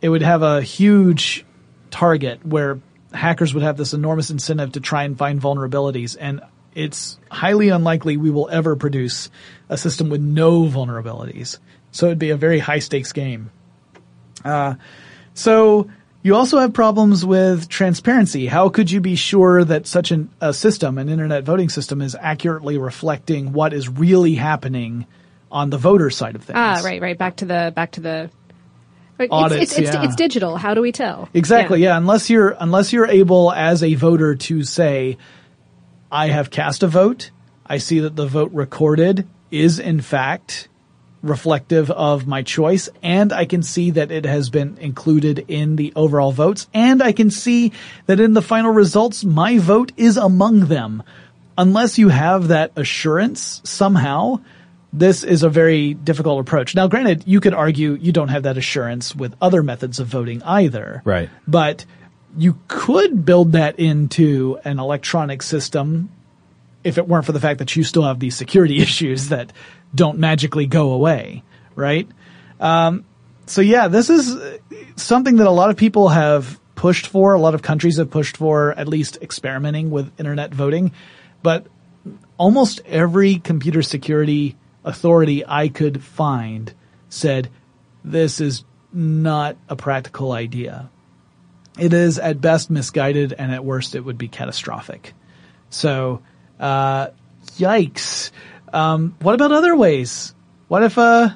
[0.00, 1.44] it would have a huge
[1.90, 2.80] target where
[3.12, 6.40] hackers would have this enormous incentive to try and find vulnerabilities, and
[6.74, 9.30] it's highly unlikely we will ever produce
[9.68, 11.58] a system with no vulnerabilities.
[11.92, 13.50] So it'd be a very high stakes game.
[14.44, 14.74] Uh,
[15.34, 15.88] so
[16.22, 18.46] you also have problems with transparency.
[18.46, 22.16] How could you be sure that such an, a system, an internet voting system, is
[22.18, 25.06] accurately reflecting what is really happening
[25.50, 26.58] on the voter side of things?
[26.58, 27.16] ah, right, right.
[27.16, 28.30] Back to the back to the.
[29.18, 30.04] It's, Audits, it's, it's, yeah.
[30.04, 30.56] it's digital.
[30.56, 31.28] How do we tell?
[31.34, 31.82] Exactly.
[31.82, 31.98] Yeah.
[31.98, 35.18] Unless you're unless you're able as a voter to say,
[36.10, 37.30] I have cast a vote.
[37.64, 40.68] I see that the vote recorded is in fact
[41.22, 45.92] reflective of my choice and I can see that it has been included in the
[45.94, 47.72] overall votes and I can see
[48.06, 51.02] that in the final results my vote is among them.
[51.58, 54.40] Unless you have that assurance somehow,
[54.92, 56.74] this is a very difficult approach.
[56.74, 60.42] Now granted, you could argue you don't have that assurance with other methods of voting
[60.42, 61.02] either.
[61.04, 61.28] Right.
[61.46, 61.84] But
[62.36, 66.10] you could build that into an electronic system
[66.82, 69.52] if it weren't for the fact that you still have these security issues that
[69.94, 71.42] don't magically go away,
[71.74, 72.08] right?
[72.58, 73.04] Um,
[73.46, 74.38] so yeah, this is
[74.96, 77.34] something that a lot of people have pushed for.
[77.34, 80.92] A lot of countries have pushed for at least experimenting with internet voting,
[81.42, 81.66] but
[82.36, 86.72] almost every computer security authority I could find
[87.08, 87.50] said
[88.04, 90.90] this is not a practical idea.
[91.78, 95.14] It is at best misguided and at worst it would be catastrophic.
[95.70, 96.22] So,
[96.58, 97.08] uh,
[97.56, 98.30] yikes.
[98.72, 100.34] Um, what about other ways?
[100.68, 101.30] What if, uh,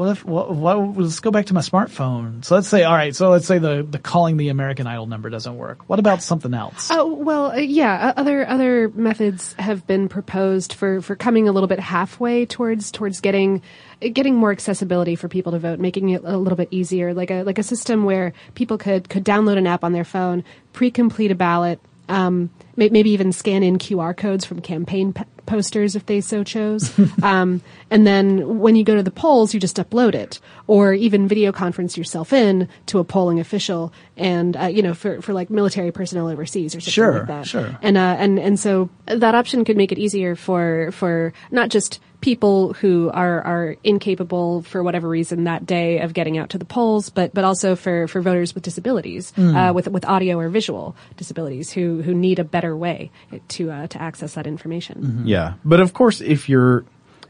[0.00, 2.42] what if what, what let's go back to my smartphone.
[2.42, 3.14] So let's say all right.
[3.14, 5.90] So let's say the the calling the American Idol number doesn't work.
[5.90, 6.88] What about something else?
[6.90, 8.14] Oh well, uh, yeah.
[8.16, 13.20] Other other methods have been proposed for for coming a little bit halfway towards towards
[13.20, 13.60] getting
[14.00, 17.42] getting more accessibility for people to vote, making it a little bit easier, like a
[17.42, 21.34] like a system where people could could download an app on their phone, pre-complete a
[21.34, 22.50] ballot, um,
[22.88, 27.60] maybe even scan in QR codes from campaign p- posters if they so chose, um,
[27.90, 31.50] and then when you go to the polls, you just upload it, or even video
[31.52, 35.92] conference yourself in to a polling official, and uh, you know for for like military
[35.92, 37.46] personnel overseas or something Sure, like that.
[37.46, 37.78] sure.
[37.82, 42.00] And uh, and and so that option could make it easier for for not just
[42.20, 46.66] people who are are incapable for whatever reason that day of getting out to the
[46.66, 50.94] polls, but but also for for voters with disabilities, uh, with with audio or visual
[51.16, 53.10] disabilities who who need a better way
[53.48, 55.22] to uh, to access that information.
[55.26, 55.54] Yeah.
[55.64, 56.84] But of course, if your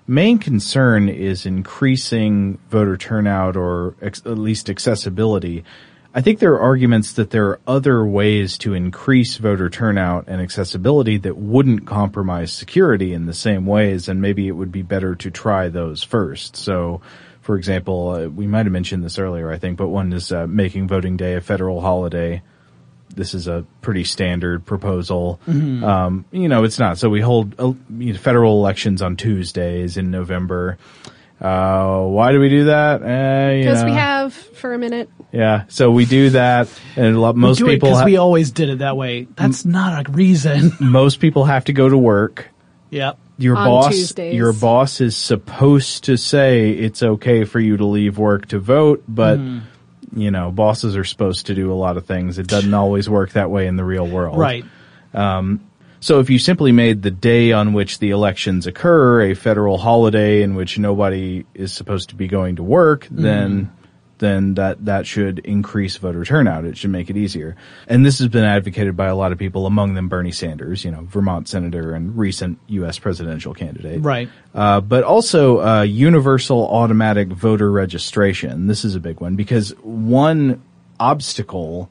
[0.07, 5.65] main concern is increasing voter turnout or ex- at least accessibility,
[6.13, 10.43] I think there are arguments that there are other ways to increase voter turnout and
[10.43, 15.15] accessibility that wouldn't compromise security in the same ways, and maybe it would be better
[15.15, 16.57] to try those first.
[16.57, 17.01] So,
[17.43, 20.49] for example, uh, we might have mentioned this earlier, I think, but one is uh,
[20.49, 22.43] making voting day a federal holiday
[23.15, 25.41] this is a pretty standard proposal.
[25.49, 26.99] Um, you know, it's not.
[26.99, 30.79] So we hold uh, you know, federal elections on Tuesdays in November.
[31.41, 33.03] Uh, why do we do that?
[33.03, 35.09] Uh, you Because we have for a minute.
[35.33, 35.65] yeah.
[35.69, 38.69] So we do that, and a lot, most Do people because ha- we always did
[38.69, 39.27] it that way.
[39.37, 40.73] That's not a reason.
[40.81, 42.49] most people have to go to work.
[42.91, 43.19] yep.
[43.39, 44.35] Your On boss, Tuesdays.
[44.35, 49.03] your boss is supposed to say it's okay for you to leave work to vote,
[49.09, 49.63] but Mm.
[50.13, 52.39] You know, bosses are supposed to do a lot of things.
[52.39, 54.39] It doesn't always work that way in the real world.
[54.39, 54.65] Right.
[55.15, 59.77] Um, so if you simply made the day on which the elections occur a federal
[59.77, 63.80] holiday in which nobody is supposed to be going to work, then mm-hmm.
[64.21, 66.65] Then that that should increase voter turnout.
[66.65, 67.57] It should make it easier.
[67.89, 70.93] And this has been advocated by a lot of people, among them Bernie Sanders, you
[70.93, 72.99] know, Vermont senator and recent U.S.
[73.01, 74.03] presidential candidate.
[74.03, 74.29] Right.
[74.55, 78.69] Uh, but also uh, universal automatic voter registration.
[78.69, 80.63] This is a big one because one
[81.01, 81.91] obstacle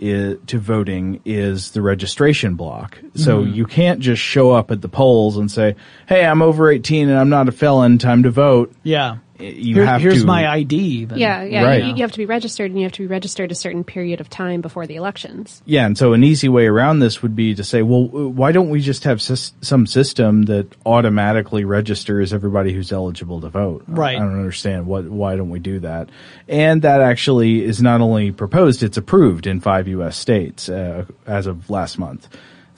[0.00, 2.98] to voting is the registration block.
[3.16, 3.52] So Mm-hmm.
[3.54, 5.74] you can't just show up at the polls and say,
[6.06, 7.98] "Hey, I'm over 18 and I'm not a felon.
[7.98, 9.16] Time to vote." Yeah.
[9.38, 10.26] You Here- have here's to.
[10.26, 10.76] my ID.
[10.76, 11.18] Even.
[11.18, 11.64] Yeah, yeah.
[11.64, 11.84] Right.
[11.84, 14.20] You, you have to be registered, and you have to be registered a certain period
[14.20, 15.62] of time before the elections.
[15.64, 18.68] Yeah, and so an easy way around this would be to say, well, why don't
[18.70, 23.84] we just have sys- some system that automatically registers everybody who's eligible to vote?
[23.86, 24.16] Right.
[24.16, 26.08] I don't understand what why don't we do that?
[26.48, 30.16] And that actually is not only proposed; it's approved in five U.S.
[30.16, 32.28] states uh, as of last month.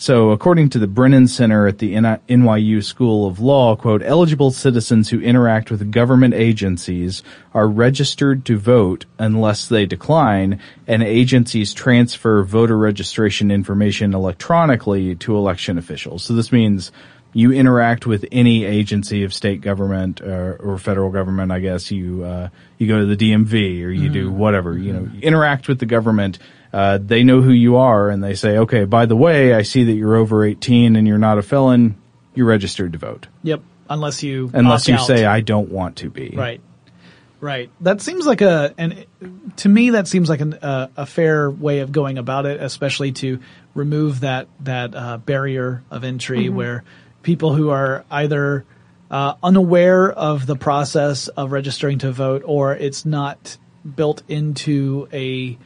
[0.01, 5.11] So, according to the Brennan Center at the NYU School of Law, quote, eligible citizens
[5.11, 7.23] who interact with government agencies
[7.53, 15.37] are registered to vote unless they decline, and agencies transfer voter registration information electronically to
[15.37, 16.25] election officials.
[16.25, 16.93] So this means
[17.35, 22.25] you interact with any agency of state government uh, or federal government, I guess you
[22.25, 22.49] uh,
[22.79, 24.79] you go to the DMV or you do whatever.
[24.79, 26.39] You know, you interact with the government.
[26.73, 29.85] Uh, they know who you are, and they say, "Okay, by the way, I see
[29.85, 31.97] that you're over 18 and you're not a felon.
[32.35, 33.63] You're registered to vote, Yep.
[33.89, 35.07] Unless you unless you out.
[35.07, 36.61] say I don't want to be." Right.
[37.41, 37.71] Right.
[37.81, 39.07] That seems like a, and
[39.57, 43.13] to me, that seems like an, uh, a fair way of going about it, especially
[43.13, 43.41] to
[43.75, 46.85] remove that, that, uh, barrier of entry where
[47.23, 48.67] people who are either,
[49.11, 53.57] uh, unaware of the process of registering to vote or it's not
[53.97, 55.57] built into a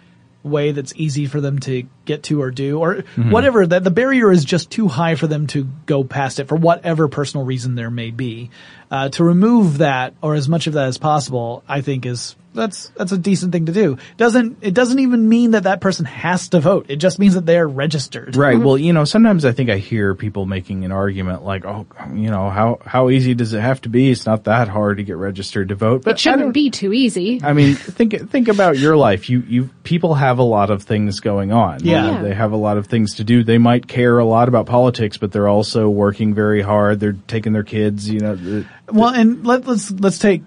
[0.45, 4.31] way that's easy for them to get to or do or whatever that the barrier
[4.31, 7.91] is just too high for them to go past it for whatever personal reason there
[7.91, 8.51] may be.
[8.91, 12.89] Uh, to remove that or as much of that as possible i think is that's
[12.97, 16.49] that's a decent thing to do doesn't it doesn't even mean that that person has
[16.49, 18.55] to vote it just means that they're registered Right.
[18.57, 18.65] Mm-hmm.
[18.65, 22.31] Well, you know, sometimes I think I hear people making an argument like, "Oh, you
[22.31, 24.11] know, how how easy does it have to be?
[24.11, 27.41] It's not that hard to get registered to vote." But It shouldn't be too easy.
[27.43, 29.29] I mean, think think about your life.
[29.29, 31.85] You you people have a lot of things going on.
[31.85, 32.13] Yeah.
[32.13, 32.23] Yeah.
[32.23, 33.45] they have a lot of things to do.
[33.45, 37.01] They might care a lot about politics, but they're also working very hard.
[37.01, 38.09] They're taking their kids.
[38.09, 40.43] You know, the- Well, and let, let's let's take.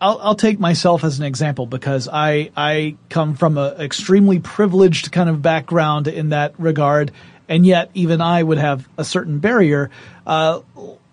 [0.00, 5.12] I'll, I'll take myself as an example because I I come from an extremely privileged
[5.12, 7.12] kind of background in that regard,
[7.48, 9.90] and yet even I would have a certain barrier.
[10.26, 10.60] Uh,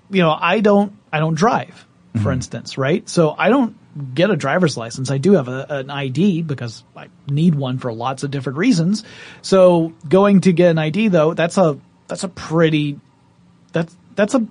[0.10, 1.86] you know, I don't I don't drive,
[2.22, 3.08] for instance, right?
[3.10, 3.76] So I don't
[4.14, 5.10] get a driver's license.
[5.10, 9.04] I do have a, an ID because I need one for lots of different reasons.
[9.42, 13.00] So going to get an ID though, that's a that's a pretty
[13.72, 14.46] that's that's a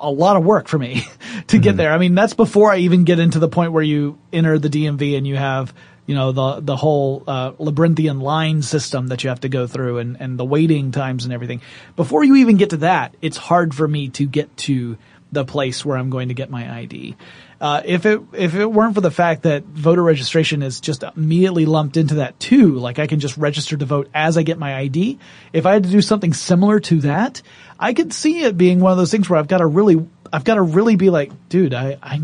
[0.00, 1.02] a lot of work for me.
[1.48, 1.92] to get there.
[1.92, 5.16] I mean, that's before I even get into the point where you enter the DMV
[5.16, 5.74] and you have,
[6.06, 9.98] you know, the, the whole, uh, labyrinthian line system that you have to go through
[9.98, 11.60] and, and the waiting times and everything.
[11.96, 14.96] Before you even get to that, it's hard for me to get to
[15.30, 17.16] the place where I'm going to get my ID.
[17.60, 21.66] Uh, if it if it weren't for the fact that voter registration is just immediately
[21.66, 24.76] lumped into that too, like I can just register to vote as I get my
[24.76, 25.18] ID.
[25.52, 27.42] If I had to do something similar to that,
[27.78, 30.44] I could see it being one of those things where I've got to really I've
[30.44, 32.22] got to really be like, dude, I I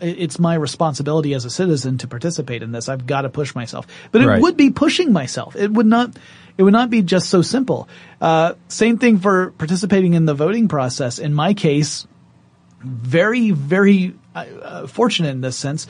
[0.00, 2.88] it's my responsibility as a citizen to participate in this.
[2.88, 3.86] I've got to push myself.
[4.10, 4.42] But it Right.
[4.42, 5.54] would be pushing myself.
[5.54, 6.16] It would not,
[6.58, 7.88] it would not be just so simple.
[8.20, 11.20] Uh, same thing for participating in the voting process.
[11.20, 12.04] In my case,
[12.82, 15.86] very, very uh, uh, fortunate in this sense.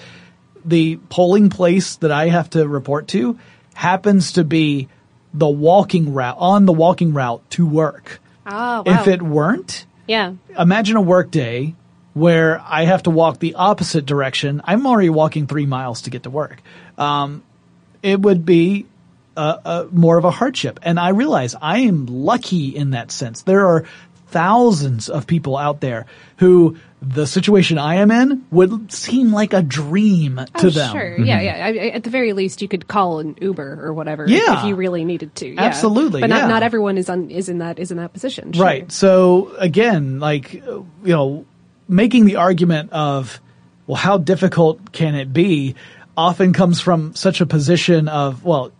[0.64, 3.38] The polling place that I have to report to
[3.74, 4.88] happens to be
[5.34, 8.20] the walking route, on the walking route to work.
[8.46, 8.82] Oh, wow.
[8.86, 10.34] If it weren't, yeah.
[10.58, 11.74] imagine a work day
[12.14, 14.60] where I have to walk the opposite direction.
[14.64, 16.60] I'm already walking three miles to get to work.
[16.98, 17.42] Um,
[18.02, 18.86] it would be
[19.36, 20.80] uh, uh, more of a hardship.
[20.82, 23.42] And I realize I am lucky in that sense.
[23.42, 23.84] There are
[24.32, 26.06] thousands of people out there
[26.38, 30.92] who the situation I am in would seem like a dream oh, to oh, them.
[30.92, 31.18] Sure.
[31.18, 31.44] Yeah, mm-hmm.
[31.44, 31.66] yeah.
[31.66, 34.60] I, I- at the very least, you could call an Uber or whatever Yeah.
[34.60, 35.48] if you really needed to.
[35.48, 35.62] Yeah.
[35.62, 36.46] Absolutely, But not, yeah.
[36.46, 38.52] not everyone is on is in that is in that position.
[38.52, 38.64] Sure.
[38.64, 38.90] Right.
[38.90, 41.44] So again, like, you know,
[41.88, 43.40] making the argument of,
[43.86, 45.74] well, how difficult can it be
[46.16, 48.70] often comes from such a position of, well,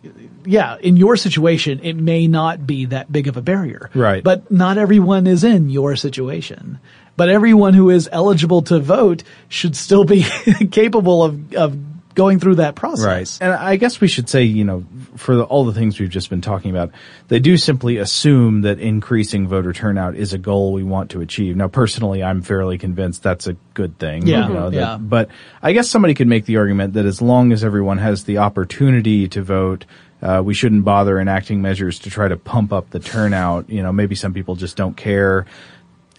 [0.45, 3.89] yeah, in your situation, it may not be that big of a barrier.
[3.93, 4.23] Right.
[4.23, 6.79] But not everyone is in your situation.
[7.15, 10.23] But everyone who is eligible to vote should still be
[10.71, 11.77] capable of, of
[12.15, 13.05] going through that process.
[13.05, 13.37] Right.
[13.47, 14.85] And I guess we should say, you know,
[15.15, 16.91] for the, all the things we've just been talking about,
[17.27, 21.55] they do simply assume that increasing voter turnout is a goal we want to achieve.
[21.55, 24.27] Now, personally, I'm fairly convinced that's a good thing.
[24.27, 24.47] Yeah.
[24.47, 24.97] you know, that- Yeah.
[24.99, 25.29] But
[25.61, 29.27] I guess somebody could make the argument that as long as everyone has the opportunity
[29.29, 29.85] to vote,
[30.23, 33.69] uh, we shouldn't bother enacting measures to try to pump up the turnout.
[33.69, 35.45] You know, maybe some people just don't care.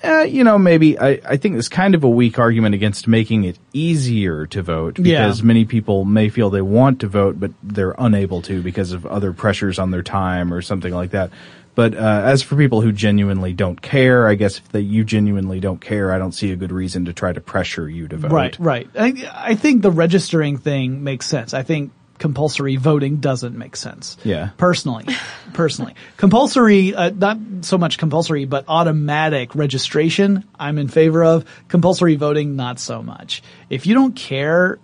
[0.02, 3.44] Uh, you know, maybe I, I think it's kind of a weak argument against making
[3.44, 5.24] it easier to vote Yeah.
[5.24, 9.06] because many people may feel they want to vote, but they're unable to because of
[9.06, 11.30] other pressures on their time or something like that.
[11.74, 15.58] But uh, as for people who genuinely don't care, I guess if they, you genuinely
[15.58, 18.30] don't care, I don't see a good reason to try to pressure you to vote.
[18.30, 18.88] Right, right.
[18.94, 21.54] I, I think the registering thing makes sense.
[21.54, 24.16] I think compulsory voting doesn't make sense.
[24.24, 24.50] Yeah.
[24.56, 25.06] Personally,
[25.52, 30.44] personally, compulsory, uh, not so much compulsory, but automatic registration.
[30.58, 33.42] I'm in favor of compulsory voting, not so much.
[33.70, 34.78] If you don't care,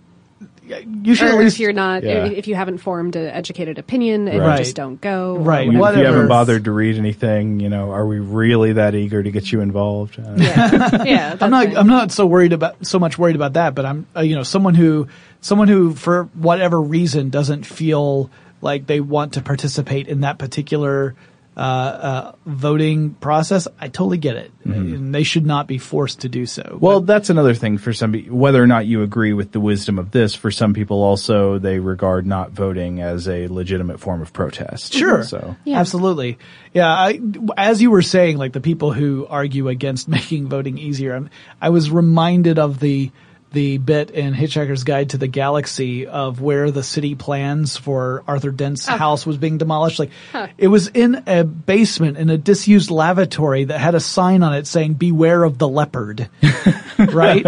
[1.03, 2.25] you should at Or least if you're not, Yeah.
[2.27, 4.59] if you haven't formed an educated opinion and Right.
[4.59, 5.35] you just don't go.
[5.35, 5.67] or Right.
[5.67, 5.97] If you whatever.
[5.97, 6.15] Whatever.
[6.15, 9.59] haven't bothered to read anything, you know, are we really that eager to get you
[9.61, 10.17] involved?
[10.37, 11.03] Yeah.
[11.05, 11.35] yeah.
[11.41, 11.65] I'm not.
[11.65, 11.77] right.
[11.77, 13.75] I'm not so worried about so much worried about that.
[13.75, 15.07] But I'm, uh, you know, someone who,
[15.41, 18.29] someone who, for whatever reason, doesn't feel
[18.61, 21.15] like they want to participate in that particular
[21.57, 23.67] uh, uh, voting process.
[23.77, 26.77] I totally get it, and they should not be forced to do so.
[26.79, 30.11] Well, that's another thing for some, whether or not you agree with the wisdom of
[30.11, 34.93] this, for some people also, they regard not voting as a legitimate form of protest.
[34.93, 35.23] Sure.
[35.23, 36.37] So, Absolutely.
[36.73, 36.87] Yeah.
[36.87, 37.19] I,
[37.57, 41.29] as you were saying, like the people who argue against making voting easier, I'm,
[41.61, 43.11] I was reminded of the,
[43.51, 48.51] the bit in Hitchhiker's Guide to the Galaxy of where the city plans for Arthur
[48.51, 48.95] Dent's oh.
[48.95, 49.99] house was being demolished.
[49.99, 50.11] Like,
[50.57, 54.67] it was in a basement in a disused lavatory that had a sign on it
[54.67, 56.29] saying, beware of the leopard.
[56.97, 57.45] right?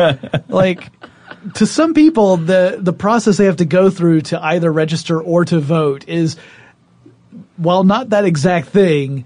[0.50, 0.90] like,
[1.56, 5.46] to some people, the, the process they have to go through to either register or
[5.46, 6.38] to vote is
[7.58, 9.26] while not that exact thing,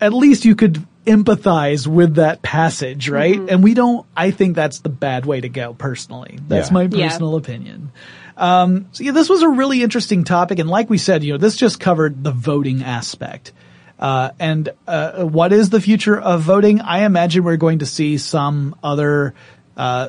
[0.00, 3.38] at least you could empathize with that passage, right?
[3.48, 6.38] And we don't, I think that's the bad way to go personally.
[6.46, 6.74] That's Yeah.
[6.74, 7.08] my Yeah.
[7.08, 7.90] personal opinion.
[8.36, 10.58] Um, so yeah, this was a really interesting topic.
[10.58, 13.52] And like we said, you know, this just covered the voting aspect.
[13.98, 16.80] Uh, and, uh, what is the future of voting?
[16.80, 19.34] I imagine we're going to see some other,
[19.76, 20.08] uh,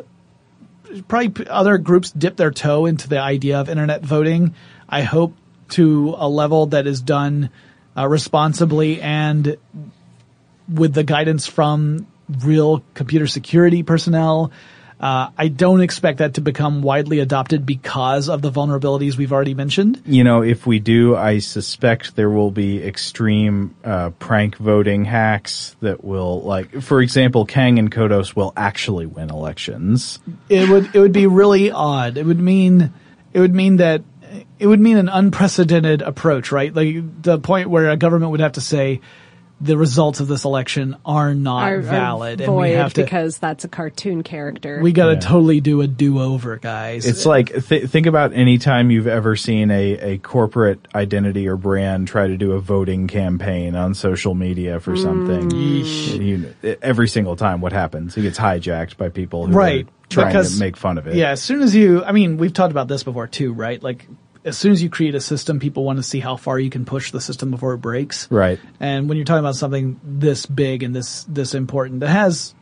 [1.07, 4.53] probably other groups dip their toe into the idea of internet voting.
[4.87, 5.33] I hope
[5.69, 7.49] to a level that is done
[7.97, 9.57] uh, responsibly and
[10.69, 12.07] with the guidance from
[12.43, 14.51] real computer security personnel.
[14.99, 19.53] Uh, I don't expect that to become widely adopted because of the vulnerabilities we've already
[19.53, 20.01] mentioned.
[20.05, 25.77] you know, if we do, I suspect there will be extreme uh, prank voting hacks
[25.79, 30.19] that will, like, for example, Kang and Kodos will actually win elections.
[30.49, 32.17] It would it would be really odd.
[32.17, 32.91] It would mean
[33.31, 34.03] it would mean that
[34.59, 36.73] it would mean an unprecedented approach, right?
[36.73, 38.99] Like the point where a government would have to say,
[39.61, 43.03] the results of this election are not Are, are valid, and we have to.
[43.03, 44.79] because that's a cartoon character.
[44.81, 45.19] we got to Yeah.
[45.19, 47.05] totally do a do-over, guys.
[47.05, 51.57] It's like th- think about any time you've ever seen a, a corporate identity or
[51.57, 55.03] brand try to do a voting campaign on social media for mm.
[55.03, 55.51] something.
[55.51, 58.15] You, every single time, what happens?
[58.15, 61.15] It gets hijacked by people who right are trying because, to make fun of it.
[61.15, 63.81] Yeah, as soon as you, I mean, we've talked about this before too, right?
[63.81, 64.07] Like,
[64.45, 66.85] as soon as you create a system, people want to see how far you can
[66.85, 68.31] push the system before it breaks.
[68.31, 68.59] Right.
[68.79, 72.53] And when you're talking about something this big and this this important, that has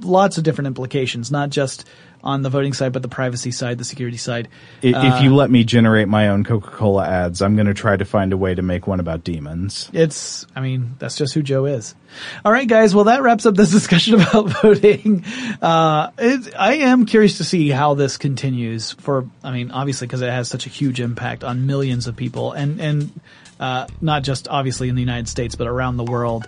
[0.00, 1.86] lots of different implications, not just
[2.28, 4.48] on the voting side, but the privacy side, the security side.
[4.82, 7.96] I- Uh, if you let me generate my own Coca-Cola ads, I'm going to try
[7.96, 9.88] to find a way to make one about demons.
[9.92, 11.94] It's, I mean, that's just who Joe is.
[12.44, 12.94] All right, guys.
[12.94, 15.24] Well, that wraps up this discussion about voting.
[15.62, 20.20] Uh, it, I am curious to see how this continues for, I mean, obviously because
[20.22, 23.20] it has such a huge impact on millions of people and, and,
[23.60, 26.44] uh, not just obviously in the United States, but around the world.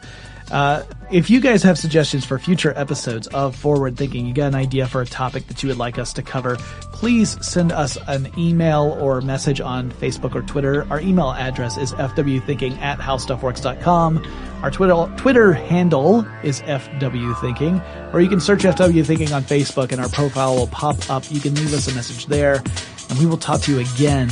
[0.50, 4.54] Uh, if you guys have suggestions for future episodes of Forward Thinking, you got an
[4.54, 6.56] idea for a topic that you would like us to cover,
[6.92, 10.86] please send us an email or message on Facebook or Twitter.
[10.90, 14.26] Our email address is fwthinking at howstuffworks.com.
[14.62, 20.00] Our Twitter, Twitter handle is fwthinking, or you can search FW Thinking on Facebook and
[20.00, 21.24] our profile will pop up.
[21.30, 22.62] You can leave us a message there,
[23.08, 24.28] and we will talk to you again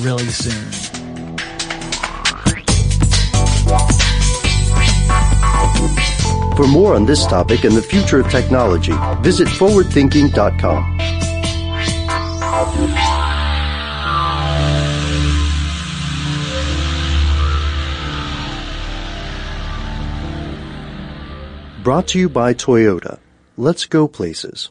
[0.00, 1.21] really soon.
[6.56, 8.92] For more on this topic and the future of technology,
[9.22, 10.98] visit forwardthinking.com.
[21.82, 23.18] Brought to you by Toyota.
[23.56, 24.70] Let's go places.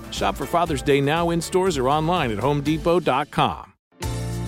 [0.11, 3.73] Shop for Father's Day now in stores or online at homedepot.com.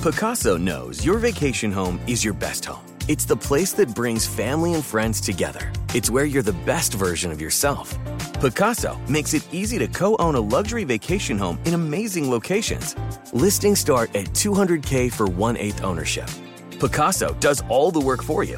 [0.02, 2.85] Pacaso knows your vacation home is your best home.
[3.07, 5.72] It's the place that brings family and friends together.
[5.94, 7.98] It's where you're the best version of yourself.
[8.41, 12.95] Pacaso makes it easy to co own a luxury vacation home in amazing locations.
[13.34, 16.30] Listings start at 200K for one eighth ownership.
[16.80, 18.57] Pacaso does all the work for you